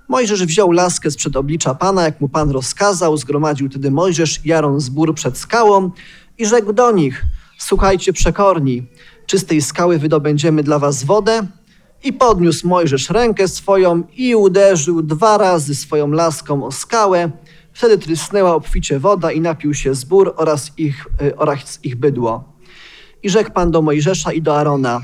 Mojżesz 0.07 0.45
wziął 0.45 0.71
laskę 0.71 1.11
sprzed 1.11 1.35
oblicza 1.35 1.75
Pana, 1.75 2.03
jak 2.03 2.21
mu 2.21 2.29
Pan 2.29 2.49
rozkazał, 2.49 3.17
zgromadził 3.17 3.69
wtedy 3.69 3.91
Mojżesz 3.91 4.45
i 4.45 4.53
Aaron 4.53 4.79
zbór 4.79 5.15
przed 5.15 5.37
skałą 5.37 5.91
i 6.37 6.45
rzekł 6.45 6.73
do 6.73 6.91
nich, 6.91 7.25
słuchajcie 7.57 8.13
przekorni, 8.13 8.87
czy 9.25 9.39
z 9.39 9.45
tej 9.45 9.61
skały 9.61 9.99
wydobędziemy 9.99 10.63
dla 10.63 10.79
was 10.79 11.03
wodę? 11.03 11.47
I 12.03 12.13
podniósł 12.13 12.67
Mojżesz 12.67 13.09
rękę 13.09 13.47
swoją 13.47 14.03
i 14.15 14.35
uderzył 14.35 15.01
dwa 15.01 15.37
razy 15.37 15.75
swoją 15.75 16.11
laską 16.11 16.65
o 16.65 16.71
skałę 16.71 17.31
Wtedy 17.73 17.97
trysnęła 17.97 18.55
obficie 18.55 18.99
woda 18.99 19.31
i 19.31 19.41
napił 19.41 19.73
się 19.73 19.95
zbór 19.95 20.33
oraz 20.37 20.71
ich, 20.77 21.07
y, 21.21 21.35
oraz 21.35 21.79
ich 21.83 21.95
bydło. 21.95 22.53
I 23.23 23.29
rzekł 23.29 23.51
Pan 23.51 23.71
do 23.71 23.81
Mojżesza 23.81 24.33
i 24.33 24.41
do 24.41 24.57
Arona, 24.57 25.01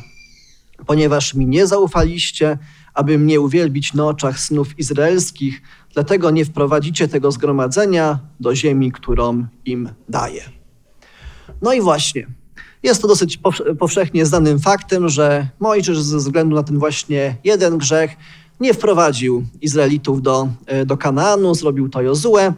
ponieważ 0.86 1.34
mi 1.34 1.48
nie 1.48 1.68
zaufaliście, 1.68 2.58
aby 2.94 3.18
mnie 3.18 3.42
uwielbić 3.42 3.94
na 3.94 4.06
oczach 4.06 4.40
synów 4.40 4.80
izraelskich, 4.80 5.62
dlatego 5.94 6.32
nie 6.32 6.46
wprowadzicie 6.46 7.08
tego 7.08 7.32
zgromadzenia 7.32 8.20
do 8.40 8.56
ziemi, 8.56 8.92
którą 8.92 9.46
im 9.66 9.90
daję. 10.10 10.44
No 11.62 11.74
i 11.74 11.82
właśnie, 11.82 12.28
jest 12.84 13.02
to 13.02 13.08
dosyć 13.08 13.40
powszechnie 13.80 14.26
znanym 14.26 14.60
faktem, 14.60 15.10
że 15.10 15.50
Mojżesz 15.60 16.02
ze 16.02 16.18
względu 16.18 16.56
na 16.56 16.64
ten 16.64 16.80
właśnie 16.80 17.36
jeden 17.44 17.78
grzech 17.78 18.16
nie 18.60 18.74
wprowadził 18.74 19.44
Izraelitów 19.62 20.22
do, 20.22 20.48
e, 20.66 20.86
do 20.86 20.98
Kanaanu, 20.98 21.56
zrobił 21.56 21.90
to 21.90 22.02
Jozue. 22.02 22.54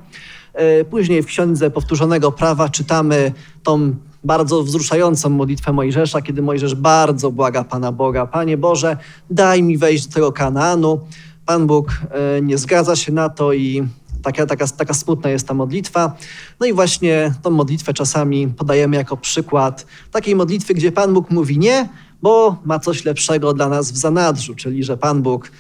E, 0.54 0.86
później 0.86 1.24
w 1.24 1.26
Księdze 1.26 1.72
Powtórzonego 1.72 2.32
Prawa 2.32 2.70
czytamy 2.70 3.32
tą 3.64 3.96
bardzo 4.24 4.64
wzruszającą 4.64 5.30
modlitwę 5.30 5.74
Mojżesza, 5.74 6.22
kiedy 6.22 6.42
Mojżesz 6.42 6.76
bardzo 6.76 7.32
błaga 7.32 7.64
Pana 7.64 7.92
Boga. 7.92 8.26
Panie 8.26 8.58
Boże, 8.58 8.98
daj 9.30 9.64
mi 9.64 9.78
wejść 9.78 10.08
do 10.08 10.14
tego 10.14 10.32
Kanaanu. 10.32 11.00
Pan 11.46 11.68
Bóg 11.68 11.92
e, 11.92 12.42
nie 12.42 12.58
zgadza 12.58 12.96
się 12.96 13.12
na 13.12 13.30
to 13.30 13.54
i 13.54 13.88
taka, 14.24 14.46
taka, 14.46 14.68
taka 14.68 14.94
smutna 14.94 15.30
jest 15.30 15.48
ta 15.48 15.54
modlitwa. 15.54 16.16
No 16.60 16.66
i 16.66 16.74
właśnie 16.74 17.34
tą 17.42 17.50
modlitwę 17.50 17.94
czasami 17.94 18.48
podajemy 18.48 18.96
jako 18.96 19.18
przykład 19.18 19.86
takiej 20.12 20.36
modlitwy, 20.36 20.74
gdzie 20.74 20.92
Pan 20.92 21.14
Bóg 21.14 21.32
mówi 21.32 21.60
nie, 21.60 21.90
bo 22.22 22.58
ma 22.66 22.80
coś 22.80 23.06
lepszego 23.06 23.54
dla 23.54 23.70
nas 23.70 23.92
w 23.92 23.98
zanadrzu, 23.98 24.56
czyli 24.56 24.84
że 24.84 24.98
Pan 24.98 25.22
Bóg 25.22 25.52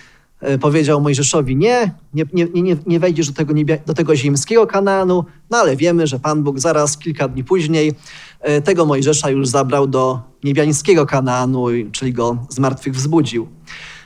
powiedział 0.61 1.01
Mojżeszowi: 1.01 1.55
Nie, 1.55 1.91
nie, 2.13 2.23
nie, 2.33 2.45
nie, 2.61 2.75
nie 2.87 2.99
wejdziesz 2.99 3.27
do 3.27 3.33
tego, 3.33 3.53
niebie, 3.53 3.81
do 3.85 3.93
tego 3.93 4.15
ziemskiego 4.15 4.67
Kanaanu, 4.67 5.25
no 5.49 5.57
ale 5.57 5.75
wiemy, 5.75 6.07
że 6.07 6.19
Pan 6.19 6.43
Bóg 6.43 6.59
zaraz, 6.59 6.97
kilka 6.97 7.27
dni 7.27 7.43
później, 7.43 7.93
e, 8.39 8.61
tego 8.61 8.85
Mojżesza 8.85 9.29
już 9.29 9.47
zabrał 9.47 9.87
do 9.87 10.21
niebiańskiego 10.43 11.05
Kanaanu, 11.05 11.65
czyli 11.91 12.13
go 12.13 12.37
z 12.49 12.59
martwych 12.59 12.93
wzbudził. 12.93 13.47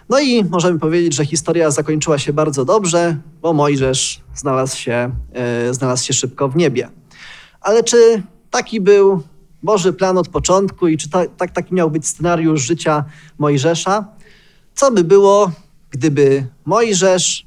No 0.09 0.19
i 0.19 0.43
możemy 0.43 0.79
powiedzieć, 0.79 1.15
że 1.15 1.25
historia 1.25 1.71
zakończyła 1.71 2.17
się 2.17 2.33
bardzo 2.33 2.65
dobrze, 2.65 3.17
bo 3.41 3.53
Mojżesz 3.53 4.21
znalazł 4.35 4.77
się, 4.77 5.11
e, 5.33 5.73
znalazł 5.73 6.05
się 6.05 6.13
szybko 6.13 6.49
w 6.49 6.55
niebie. 6.55 6.89
Ale 7.61 7.83
czy 7.83 8.23
taki 8.51 8.81
był 8.81 9.23
Boży 9.63 9.93
plan 9.93 10.17
od 10.17 10.27
początku 10.27 10.87
i 10.87 10.97
czy 10.97 11.09
ta, 11.09 11.27
tak, 11.37 11.51
taki 11.51 11.73
miał 11.73 11.91
być 11.91 12.07
scenariusz 12.07 12.61
życia 12.61 13.05
Mojżesza? 13.37 14.05
Co 14.73 14.91
by 14.91 15.03
było, 15.03 15.51
gdyby 15.93 16.47
Mojżesz 16.65 17.45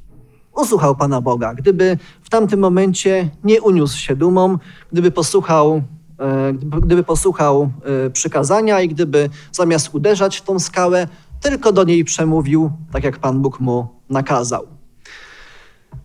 usłuchał 0.54 0.96
Pana 0.96 1.20
Boga, 1.20 1.54
gdyby 1.54 1.98
w 2.22 2.30
tamtym 2.30 2.60
momencie 2.60 3.30
nie 3.44 3.62
uniósł 3.62 3.98
się 3.98 4.16
dumą, 4.16 4.58
gdyby 4.92 5.10
posłuchał, 5.10 5.82
e, 6.20 6.52
gdyby 6.82 7.04
posłuchał 7.04 7.70
e, 8.06 8.10
przykazania 8.10 8.80
i 8.80 8.88
gdyby 8.88 9.30
zamiast 9.52 9.94
uderzać 9.94 10.36
w 10.36 10.42
tą 10.42 10.58
skałę, 10.58 11.08
tylko 11.40 11.72
do 11.72 11.84
niej 11.84 12.04
przemówił, 12.04 12.70
tak 12.92 13.04
jak 13.04 13.18
Pan 13.18 13.42
Bóg 13.42 13.60
mu 13.60 13.88
nakazał. 14.10 14.66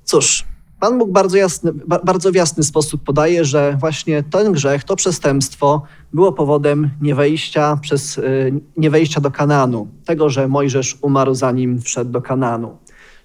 Cóż, 0.04 0.46
Pan 0.82 0.98
Bóg 0.98 1.12
bardzo, 1.12 1.38
jasny, 1.38 1.72
bardzo 2.04 2.32
w 2.32 2.36
jasny 2.36 2.64
sposób 2.64 3.04
podaje, 3.04 3.46
że 3.46 3.78
właśnie 3.80 4.24
ten 4.24 4.52
grzech, 4.52 4.84
to 4.84 4.96
przestępstwo 4.96 5.82
było 6.14 6.32
powodem 6.32 6.90
niewejścia, 7.02 7.78
przez, 7.82 8.18
y, 8.18 8.54
niewejścia 8.78 9.22
do 9.22 9.32
Kananu, 9.32 9.88
tego, 10.06 10.30
że 10.30 10.48
Mojżesz 10.48 10.98
umarł 11.02 11.34
zanim 11.34 11.82
wszedł 11.82 12.12
do 12.12 12.22
Kananu. 12.22 12.78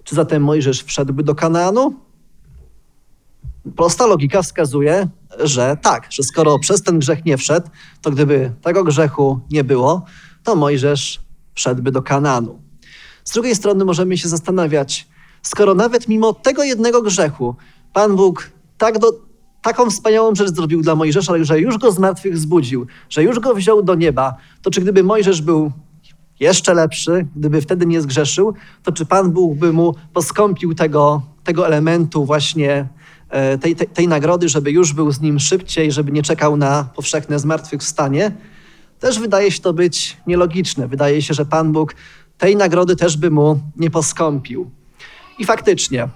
Czy 0.04 0.14
zatem 0.14 0.42
Mojżesz 0.42 0.82
wszedłby 0.82 1.22
do 1.22 1.34
Kananu? 1.34 1.94
Prosta 3.76 4.06
logika 4.06 4.42
wskazuje, 4.42 5.08
że 5.38 5.76
tak, 5.82 6.06
że 6.10 6.22
skoro 6.22 6.58
przez 6.58 6.82
ten 6.82 6.98
grzech 6.98 7.24
nie 7.24 7.36
wszedł, 7.36 7.68
to 8.02 8.10
gdyby 8.10 8.52
tego 8.62 8.84
grzechu 8.84 9.40
nie 9.50 9.64
było, 9.64 10.04
to 10.44 10.56
Mojżesz 10.56 11.20
wszedłby 11.54 11.92
do 11.92 12.02
Kananu. 12.02 12.60
Z 13.24 13.32
drugiej 13.32 13.54
strony 13.54 13.84
możemy 13.84 14.18
się 14.18 14.28
zastanawiać, 14.28 15.08
skoro 15.46 15.74
nawet 15.74 16.08
mimo 16.08 16.32
tego 16.32 16.62
jednego 16.62 17.02
grzechu 17.02 17.54
Pan 17.92 18.16
Bóg 18.16 18.50
tak 18.78 18.98
do, 18.98 19.12
taką 19.62 19.90
wspaniałą 19.90 20.34
rzecz 20.34 20.50
zrobił 20.50 20.82
dla 20.82 20.94
Mojżesza, 20.94 21.32
że 21.40 21.60
już 21.60 21.78
go 21.78 21.92
z 21.92 21.98
martwych 21.98 22.38
zbudził, 22.38 22.86
że 23.08 23.22
już 23.22 23.38
go 23.38 23.54
wziął 23.54 23.82
do 23.82 23.94
nieba, 23.94 24.36
to 24.62 24.70
czy 24.70 24.80
gdyby 24.80 25.02
Mojżesz 25.02 25.42
był 25.42 25.72
jeszcze 26.40 26.74
lepszy, 26.74 27.26
gdyby 27.36 27.60
wtedy 27.60 27.86
nie 27.86 28.00
zgrzeszył, 28.00 28.54
to 28.82 28.92
czy 28.92 29.06
Pan 29.06 29.30
Bóg 29.30 29.58
by 29.58 29.72
mu 29.72 29.94
poskąpił 30.12 30.74
tego, 30.74 31.22
tego 31.44 31.66
elementu 31.66 32.24
właśnie 32.24 32.88
e, 33.28 33.58
tej, 33.58 33.76
tej, 33.76 33.88
tej 33.88 34.08
nagrody, 34.08 34.48
żeby 34.48 34.70
już 34.70 34.92
był 34.92 35.12
z 35.12 35.20
nim 35.20 35.38
szybciej, 35.38 35.92
żeby 35.92 36.12
nie 36.12 36.22
czekał 36.22 36.56
na 36.56 36.88
powszechne 36.96 37.38
zmartwychwstanie? 37.38 38.32
Też 39.00 39.18
wydaje 39.18 39.50
się 39.50 39.60
to 39.60 39.72
być 39.72 40.16
nielogiczne. 40.26 40.88
Wydaje 40.88 41.22
się, 41.22 41.34
że 41.34 41.44
Pan 41.44 41.72
Bóg 41.72 41.94
tej 42.38 42.56
nagrody 42.56 42.96
też 42.96 43.16
by 43.16 43.30
mu 43.30 43.60
nie 43.76 43.90
poskąpił. 43.90 44.70
I 45.38 45.44
faktycznie 45.44 46.08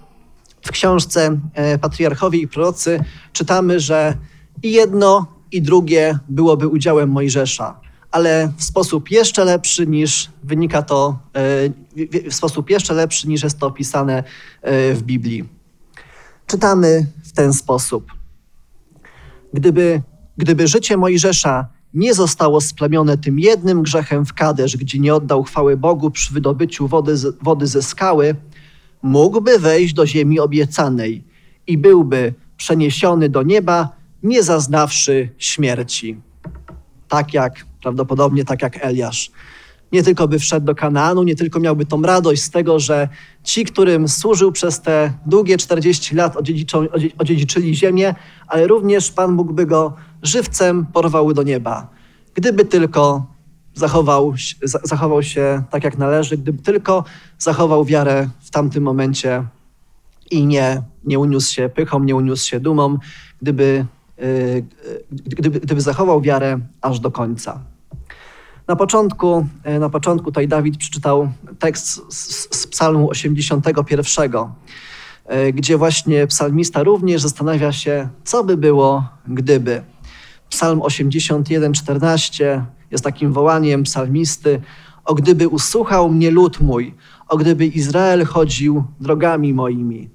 w 0.62 0.70
książce 0.70 1.40
e, 1.54 1.78
Patriarchowie 1.78 2.38
i 2.38 2.48
Prorocy 2.48 3.04
czytamy, 3.32 3.80
że 3.80 4.16
i 4.62 4.72
jedno, 4.72 5.26
i 5.52 5.62
drugie 5.62 6.18
byłoby 6.28 6.68
udziałem 6.68 7.10
Mojżesza, 7.10 7.80
ale 8.10 8.52
w 8.56 8.64
sposób 8.64 9.10
jeszcze 9.10 9.44
lepszy 9.44 9.86
niż 9.86 10.30
wynika 10.44 10.82
to, 10.82 11.18
e, 11.36 12.30
w 12.30 12.34
sposób 12.34 12.70
jeszcze 12.70 12.94
lepszy 12.94 13.28
niż 13.28 13.42
jest 13.42 13.58
to 13.58 13.66
opisane 13.66 14.24
e, 14.62 14.94
w 14.94 15.02
Biblii. 15.02 15.48
Czytamy 16.46 17.06
w 17.24 17.32
ten 17.32 17.52
sposób. 17.52 18.12
Gdyby, 19.54 20.02
gdyby 20.36 20.68
życie 20.68 20.96
Mojżesza 20.96 21.66
nie 21.94 22.14
zostało 22.14 22.60
splemione 22.60 23.18
tym 23.18 23.38
jednym 23.38 23.82
grzechem 23.82 24.26
w 24.26 24.34
Kadesz, 24.34 24.76
gdzie 24.76 24.98
nie 24.98 25.14
oddał 25.14 25.42
chwały 25.42 25.76
Bogu 25.76 26.10
przy 26.10 26.34
wydobyciu 26.34 26.88
wody, 26.88 27.14
wody 27.42 27.66
ze 27.66 27.82
skały, 27.82 28.34
mógłby 29.02 29.58
wejść 29.58 29.94
do 29.94 30.06
ziemi 30.06 30.40
obiecanej 30.40 31.24
i 31.66 31.78
byłby 31.78 32.34
przeniesiony 32.56 33.28
do 33.28 33.42
nieba, 33.42 33.88
nie 34.22 34.42
zaznawszy 34.42 35.28
śmierci. 35.38 36.20
Tak 37.08 37.34
jak, 37.34 37.66
prawdopodobnie 37.82 38.44
tak 38.44 38.62
jak 38.62 38.84
Eliasz. 38.84 39.30
Nie 39.92 40.02
tylko 40.02 40.28
by 40.28 40.38
wszedł 40.38 40.66
do 40.66 40.74
Kanaanu, 40.74 41.22
nie 41.22 41.36
tylko 41.36 41.60
miałby 41.60 41.86
tą 41.86 42.02
radość 42.02 42.42
z 42.42 42.50
tego, 42.50 42.80
że 42.80 43.08
ci, 43.44 43.64
którym 43.64 44.08
służył 44.08 44.52
przez 44.52 44.80
te 44.80 45.12
długie 45.26 45.58
40 45.58 46.14
lat, 46.14 46.36
odziedziczyli 47.18 47.76
ziemię, 47.76 48.14
ale 48.46 48.66
również 48.66 49.10
Pan 49.10 49.36
Bóg 49.36 49.52
by 49.52 49.66
go 49.66 49.94
żywcem 50.22 50.86
porwał 50.86 51.32
do 51.32 51.42
nieba. 51.42 51.88
Gdyby 52.34 52.64
tylko 52.64 53.26
zachował, 53.74 54.34
zachował 54.62 55.22
się 55.22 55.62
tak, 55.70 55.84
jak 55.84 55.98
należy, 55.98 56.36
gdyby 56.36 56.62
tylko 56.62 57.04
zachował 57.38 57.84
wiarę 57.84 58.28
w 58.40 58.50
tamtym 58.50 58.82
momencie 58.82 59.44
i 60.30 60.46
nie, 60.46 60.82
nie 61.04 61.18
uniósł 61.18 61.54
się 61.54 61.68
pychą, 61.68 62.04
nie 62.04 62.16
uniósł 62.16 62.48
się 62.48 62.60
dumą, 62.60 62.98
gdyby, 63.42 63.86
yy, 64.18 64.64
gdyby, 65.10 65.60
gdyby 65.60 65.80
zachował 65.80 66.20
wiarę 66.20 66.58
aż 66.80 67.00
do 67.00 67.10
końca. 67.10 67.60
Na 68.68 68.76
początku, 68.76 69.46
yy, 69.64 69.78
na 69.78 69.90
początku 69.90 70.24
tutaj 70.24 70.48
Dawid 70.48 70.76
przeczytał 70.76 71.32
tekst 71.58 72.00
z, 72.08 72.48
z 72.56 72.66
psalmu 72.66 73.10
81, 73.10 74.32
yy, 75.30 75.52
gdzie 75.52 75.76
właśnie 75.76 76.26
psalmista 76.26 76.82
również 76.82 77.22
zastanawia 77.22 77.72
się, 77.72 78.08
co 78.24 78.44
by 78.44 78.56
było, 78.56 79.04
gdyby. 79.28 79.82
Psalm 80.48 80.82
81, 80.82 81.72
14 81.72 82.64
jest 82.90 83.04
takim 83.04 83.32
wołaniem 83.32 83.82
psalmisty: 83.82 84.60
O 85.04 85.14
gdyby 85.14 85.48
usłuchał 85.48 86.10
mnie 86.10 86.30
lud 86.30 86.60
mój, 86.60 86.94
o 87.28 87.36
gdyby 87.36 87.66
Izrael 87.66 88.24
chodził 88.24 88.84
drogami 89.00 89.54
moimi. 89.54 90.10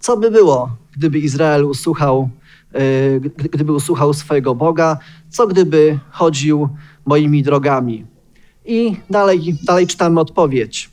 Co 0.00 0.16
by 0.16 0.30
było, 0.30 0.76
gdyby 0.96 1.18
Izrael 1.18 1.64
usłuchał, 1.64 2.28
e, 2.74 3.20
gdyby 3.20 3.72
usłuchał 3.72 4.14
swojego 4.14 4.54
Boga? 4.54 4.98
Co 5.28 5.46
gdyby 5.46 5.98
chodził 6.10 6.68
moimi 7.06 7.42
drogami? 7.42 8.06
I 8.64 8.96
dalej, 9.10 9.58
dalej 9.64 9.86
czytamy 9.86 10.20
odpowiedź. 10.20 10.90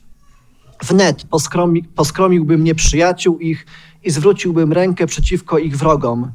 Wnet 0.82 1.24
poskromi, 1.24 1.82
poskromiłbym 1.82 2.64
nieprzyjaciół 2.64 3.38
ich 3.38 3.66
i 4.04 4.10
zwróciłbym 4.10 4.72
rękę 4.72 5.06
przeciwko 5.06 5.58
ich 5.58 5.76
wrogom. 5.76 6.30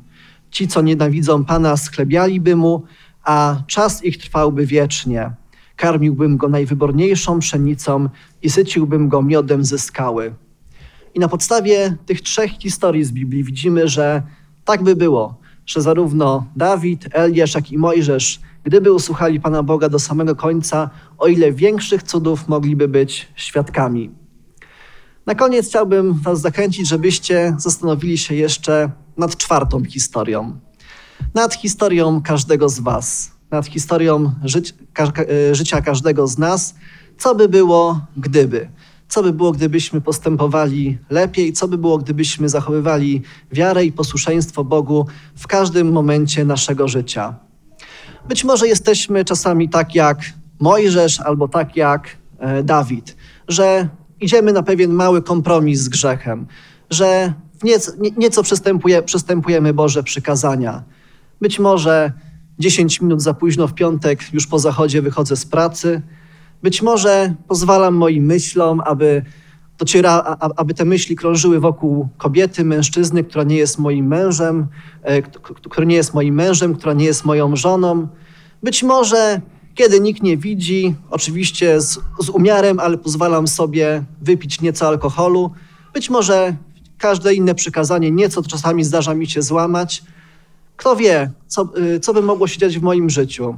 Ci, 0.52 0.68
co 0.68 0.82
nienawidzą 0.82 1.46
Pana, 1.46 1.78
sklebialiby 1.78 2.56
mu, 2.56 2.84
a 3.24 3.56
czas 3.68 4.04
ich 4.04 4.18
trwałby 4.18 4.66
wiecznie. 4.66 5.32
Karmiłbym 5.76 6.38
go 6.38 6.50
najwyborniejszą 6.50 7.40
pszenicą 7.40 8.10
i 8.42 8.50
syciłbym 8.50 9.10
go 9.10 9.22
miodem 9.22 9.66
ze 9.66 9.80
skały. 9.80 10.34
I 11.14 11.20
na 11.20 11.28
podstawie 11.28 11.98
tych 12.06 12.22
trzech 12.22 12.52
historii 12.52 13.04
z 13.04 13.12
Biblii 13.12 13.44
widzimy, 13.44 13.88
że 13.88 14.24
tak 14.66 14.84
by 14.84 14.96
było, 14.96 15.38
że 15.66 15.82
zarówno 15.82 16.46
Dawid, 16.56 17.08
Eliasz, 17.12 17.56
jak 17.56 17.72
i 17.72 17.78
Mojżesz, 17.78 18.40
gdyby 18.64 18.94
usłuchali 18.94 19.40
Pana 19.40 19.64
Boga 19.64 19.90
do 19.90 20.00
samego 20.00 20.36
końca, 20.36 20.90
o 21.18 21.28
ile 21.28 21.52
większych 21.52 22.04
cudów 22.04 22.48
mogliby 22.48 22.88
być 22.88 23.28
świadkami. 23.36 24.12
Na 25.26 25.36
koniec 25.36 25.68
chciałbym 25.68 26.14
Was 26.14 26.42
zachęcić, 26.42 26.88
żebyście 26.88 27.56
zastanowili 27.58 28.18
się 28.18 28.36
jeszcze 28.36 28.92
nad 29.18 29.38
czwartą 29.38 29.84
historią 29.84 30.60
nad 31.34 31.54
historią 31.54 32.22
każdego 32.22 32.70
z 32.70 32.80
Was, 32.80 33.32
nad 33.52 33.68
historią 33.68 34.32
żyć, 34.44 34.74
ka, 34.94 35.04
e, 35.06 35.56
życia 35.56 35.82
każdego 35.82 36.28
z 36.28 36.38
nas, 36.38 36.76
co 37.18 37.36
by 37.36 37.50
było, 37.50 38.02
gdyby. 38.18 38.70
Co 39.08 39.24
by 39.24 39.34
było, 39.34 39.52
gdybyśmy 39.52 40.02
postępowali 40.02 40.98
lepiej? 41.10 41.54
Co 41.54 41.68
by 41.68 41.78
było, 41.78 41.98
gdybyśmy 41.98 42.50
zachowywali 42.50 43.22
wiarę 43.52 43.86
i 43.86 43.92
posłuszeństwo 43.92 44.64
Bogu 44.64 45.08
w 45.36 45.48
każdym 45.48 45.92
momencie 45.92 46.46
naszego 46.46 46.88
życia? 46.88 47.36
Być 48.28 48.44
może 48.44 48.68
jesteśmy 48.68 49.26
czasami 49.26 49.70
tak 49.70 49.96
jak 49.96 50.20
Mojżesz 50.60 51.20
albo 51.20 51.48
tak 51.48 51.76
jak 51.76 52.18
e, 52.40 52.64
Dawid, 52.64 53.16
że 53.48 53.90
idziemy 54.22 54.54
na 54.54 54.64
pewien 54.64 54.94
mały 54.94 55.22
kompromis 55.22 55.80
z 55.80 55.90
grzechem, 55.90 56.48
że 56.90 57.34
nieco, 57.64 57.92
nieco 58.18 58.44
przystępuje, 58.44 59.02
przystępujemy 59.02 59.74
Boże 59.74 60.04
przykazania, 60.04 60.84
być 61.42 61.60
może 61.60 62.12
10 62.60 63.02
minut 63.02 63.22
za 63.22 63.34
późno 63.34 63.68
w 63.68 63.74
piątek, 63.74 64.34
już 64.34 64.48
po 64.48 64.60
zachodzie 64.60 65.02
wychodzę 65.02 65.36
z 65.36 65.46
pracy. 65.46 66.02
Być 66.64 66.82
może 66.82 67.34
pozwalam 67.48 67.96
moim 67.96 68.26
myślom, 68.26 68.82
aby, 68.86 69.26
dociera, 69.78 70.38
aby 70.56 70.74
te 70.74 70.86
myśli 70.86 71.16
krążyły 71.16 71.60
wokół 71.60 72.08
kobiety, 72.18 72.66
mężczyzny, 72.66 73.24
która 73.24 73.44
nie 73.44 73.56
jest 73.56 73.80
moim 73.80 74.08
mężem, 74.08 74.68
e, 75.04 75.22
który 75.70 75.88
nie 75.88 75.96
jest 75.96 76.14
moim 76.14 76.36
mężem, 76.36 76.76
która 76.76 76.94
nie 76.94 77.06
jest 77.06 77.26
moją 77.26 77.56
żoną. 77.56 78.08
Być 78.64 78.84
może 78.84 79.42
kiedy 79.76 80.00
nikt 80.00 80.24
nie 80.24 80.38
widzi, 80.38 80.96
oczywiście 81.10 81.82
z, 81.82 82.00
z 82.20 82.30
umiarem, 82.30 82.80
ale 82.80 82.98
pozwalam 82.98 83.48
sobie 83.48 84.04
wypić 84.22 84.62
nieco 84.62 84.88
alkoholu. 84.88 85.52
Być 85.94 86.10
może 86.10 86.56
każde 86.98 87.34
inne 87.34 87.56
przykazanie, 87.56 88.12
nieco 88.12 88.44
czasami 88.44 88.84
zdarza 88.84 89.14
mi 89.14 89.28
się 89.28 89.42
złamać. 89.42 90.04
Kto 90.82 90.96
wie, 90.96 91.32
co, 91.48 91.70
y, 91.78 92.00
co 92.00 92.14
by 92.14 92.22
mogło 92.22 92.48
się 92.48 92.58
dziać 92.58 92.80
w 92.80 92.82
moim 92.82 93.10
życiu? 93.10 93.56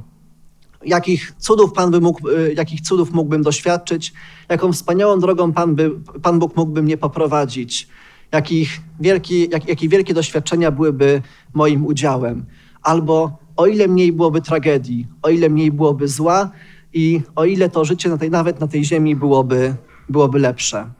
Jakich 0.84 1.32
cudów, 1.38 1.72
Pan 1.72 1.90
by 1.90 2.00
mógł, 2.00 2.28
y, 2.28 2.54
jakich 2.54 2.80
cudów 2.80 3.12
mógłbym 3.12 3.42
doświadczyć? 3.42 4.12
Jaką 4.48 4.72
wspaniałą 4.72 5.18
drogą 5.18 5.52
Pan, 5.52 5.74
by, 5.74 5.90
Pan 6.22 6.38
Bóg 6.38 6.56
mógłby 6.56 6.82
mnie 6.82 6.96
poprowadzić? 6.96 7.88
Jakich 8.32 8.80
wielki, 9.00 9.50
jak, 9.50 9.68
jakie 9.68 9.88
wielkie 9.88 10.14
doświadczenia 10.14 10.70
byłyby 10.70 11.22
moim 11.54 11.86
udziałem? 11.86 12.44
Albo 12.82 13.38
o 13.56 13.66
ile 13.66 13.88
mniej 13.88 14.12
byłoby 14.12 14.40
tragedii, 14.40 15.06
o 15.22 15.28
ile 15.28 15.48
mniej 15.48 15.72
byłoby 15.72 16.08
zła 16.08 16.50
i 16.92 17.20
o 17.36 17.44
ile 17.44 17.70
to 17.70 17.84
życie 17.84 18.08
na 18.08 18.18
tej, 18.18 18.30
nawet 18.30 18.60
na 18.60 18.68
tej 18.68 18.84
ziemi 18.84 19.16
byłoby, 19.16 19.74
byłoby 20.08 20.38
lepsze. 20.38 20.90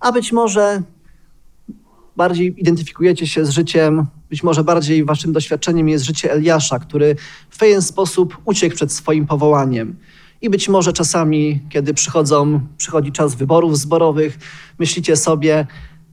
A 0.00 0.12
być 0.12 0.32
może 0.32 0.82
bardziej 2.18 2.60
identyfikujecie 2.60 3.26
się 3.26 3.44
z 3.44 3.50
życiem, 3.50 4.06
być 4.30 4.42
może 4.42 4.64
bardziej 4.64 5.04
waszym 5.04 5.32
doświadczeniem 5.32 5.88
jest 5.88 6.04
życie 6.04 6.32
Eliasza, 6.32 6.78
który 6.78 7.16
w 7.50 7.58
pewien 7.58 7.82
sposób 7.82 8.38
uciekł 8.44 8.76
przed 8.76 8.92
swoim 8.92 9.26
powołaniem. 9.26 9.96
I 10.42 10.50
być 10.50 10.68
może 10.68 10.92
czasami, 10.92 11.60
kiedy 11.68 11.94
przychodzą, 11.94 12.60
przychodzi 12.76 13.12
czas 13.12 13.34
wyborów 13.34 13.78
zborowych, 13.78 14.38
myślicie 14.78 15.16
sobie, 15.16 15.66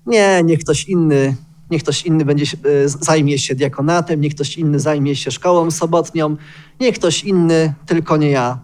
nie, 0.06 0.42
niech 0.44 0.60
ktoś 0.60 0.86
inny, 0.86 1.36
niech 1.72 1.84
ktoś 1.84 2.06
inny 2.06 2.26
będzie, 2.26 2.46
e, 2.86 2.90
zajmie 2.90 3.40
się 3.40 3.56
diakonatem, 3.56 4.22
niech 4.22 4.36
ktoś 4.36 4.58
inny 4.58 4.80
zajmie 4.80 5.16
się 5.16 5.32
szkołą 5.32 5.72
sobotnią, 5.72 6.36
niech 6.80 6.96
ktoś 6.96 7.24
inny, 7.24 7.74
tylko 7.86 8.18
nie 8.18 8.30
ja. 8.30 8.60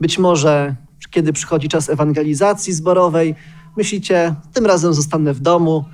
Być 0.00 0.18
może, 0.18 0.74
kiedy 1.10 1.32
przychodzi 1.32 1.68
czas 1.68 1.90
ewangelizacji 1.90 2.72
zborowej, 2.72 3.34
myślicie, 3.76 4.34
tym 4.52 4.66
razem 4.66 4.94
zostanę 4.94 5.34
w 5.34 5.40
domu. 5.40 5.84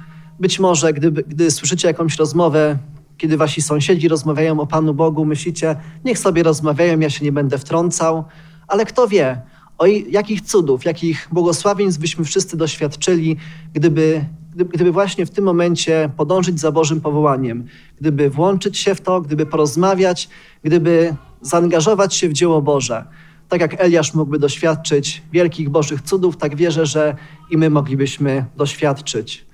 Być 0.41 0.61
może, 0.61 0.93
gdy, 0.93 1.11
gdy 1.11 1.51
słyszycie 1.51 1.89
jakąś 1.89 2.17
rozmowę, 2.17 2.79
kiedy 3.17 3.37
wasi 3.37 3.63
sąsiedzi 3.63 4.09
rozmawiają 4.09 4.61
o 4.61 4.67
Panu 4.67 4.95
Bogu, 4.95 5.25
myślicie, 5.25 5.77
niech 6.05 6.19
sobie 6.19 6.43
rozmawiają, 6.43 7.01
ja 7.01 7.11
się 7.11 7.25
nie 7.25 7.33
będę 7.33 7.59
wtrącał. 7.59 8.25
Ale 8.69 8.85
kto 8.85 9.09
wie, 9.09 9.43
o 9.79 9.87
jakich 9.87 10.41
cudów, 10.41 10.85
jakich 10.85 11.29
błogosławieństw 11.33 12.01
byśmy 12.01 12.25
wszyscy 12.25 12.57
doświadczyli, 12.57 13.37
gdyby, 13.73 14.25
gdyby 14.55 14.93
właśnie 14.93 15.27
w 15.27 15.31
tym 15.31 15.45
momencie 15.45 16.11
podążyć 16.17 16.61
za 16.61 16.73
Bożym 16.73 17.01
powołaniem, 17.01 17.67
gdyby 18.01 18.31
włączyć 18.31 18.79
się 18.79 18.95
w 18.95 19.01
to, 19.01 19.21
gdyby 19.21 19.47
porozmawiać, 19.47 20.29
gdyby 20.63 21.15
zaangażować 21.43 22.15
się 22.15 22.29
w 22.29 22.33
dzieło 22.33 22.63
Boże. 22.63 23.05
Tak 23.49 23.61
jak 23.61 23.81
Eliasz 23.81 24.15
mógłby 24.15 24.39
doświadczyć 24.39 25.23
wielkich 25.33 25.69
Bożych 25.71 26.03
cudów, 26.03 26.37
tak 26.37 26.57
wierzę, 26.57 26.87
że 26.87 27.17
i 27.51 27.57
my 27.57 27.71
moglibyśmy 27.71 28.45
doświadczyć. 28.57 29.47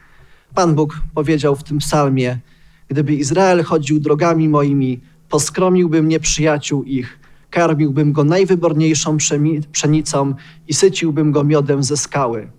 Pan 0.55 0.75
Bóg 0.75 1.01
powiedział 1.15 1.57
w 1.57 1.63
tym 1.63 1.79
psalmie: 1.79 2.39
Gdyby 2.89 3.15
Izrael 3.15 3.63
chodził 3.63 4.01
drogami 4.01 4.49
moimi, 4.49 5.01
poskromiłbym 5.29 6.09
nieprzyjaciół 6.09 6.85
ich, 6.85 7.19
karmiłbym 7.51 8.13
go 8.13 8.25
najwyborniejszą 8.25 9.17
pszenicą 9.73 10.35
i 10.69 10.75
syciłbym 10.75 11.33
go 11.33 11.45
miodem 11.45 11.83
ze 11.83 11.97
skały. 11.97 12.51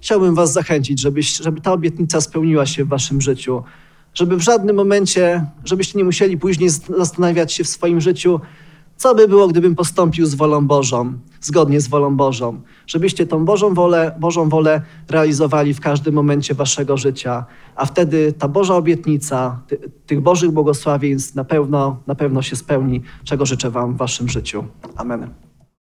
Chciałbym 0.00 0.34
Was 0.34 0.52
zachęcić, 0.52 1.00
żebyś, 1.00 1.36
żeby 1.36 1.60
ta 1.60 1.72
obietnica 1.72 2.20
spełniła 2.20 2.66
się 2.66 2.84
w 2.84 2.88
Waszym 2.88 3.20
życiu, 3.20 3.62
żeby 4.14 4.36
w 4.36 4.40
żadnym 4.40 4.76
momencie, 4.76 5.46
żebyście 5.64 5.98
nie 5.98 6.04
musieli 6.04 6.38
później 6.38 6.70
zastanawiać 6.98 7.52
się 7.52 7.64
w 7.64 7.68
swoim 7.68 8.00
życiu, 8.00 8.40
co 8.96 9.14
by 9.14 9.28
było, 9.28 9.48
gdybym 9.48 9.74
postąpił 9.74 10.26
z 10.26 10.34
wolą 10.34 10.66
Bożą, 10.66 11.12
zgodnie 11.40 11.80
z 11.80 11.88
wolą 11.88 12.16
Bożą. 12.16 12.60
Żebyście 12.86 13.26
tą 13.26 13.44
Bożą 13.44 13.74
wolę, 13.74 14.16
Bożą 14.20 14.48
wolę 14.48 14.82
realizowali 15.08 15.74
w 15.74 15.80
każdym 15.80 16.14
momencie 16.14 16.54
waszego 16.54 16.96
życia, 16.96 17.44
a 17.76 17.86
wtedy 17.86 18.32
ta 18.32 18.48
Boża 18.48 18.74
obietnica, 18.74 19.60
ty, 19.66 19.90
tych 20.06 20.20
Bożych 20.20 20.50
błogosławieństw 20.50 21.34
na 21.34 21.44
pewno, 21.44 21.96
na 22.06 22.14
pewno 22.14 22.42
się 22.42 22.56
spełni, 22.56 23.02
czego 23.24 23.46
życzę 23.46 23.70
wam 23.70 23.94
w 23.94 23.96
waszym 23.96 24.28
życiu. 24.28 24.64
Amen. 24.96 25.43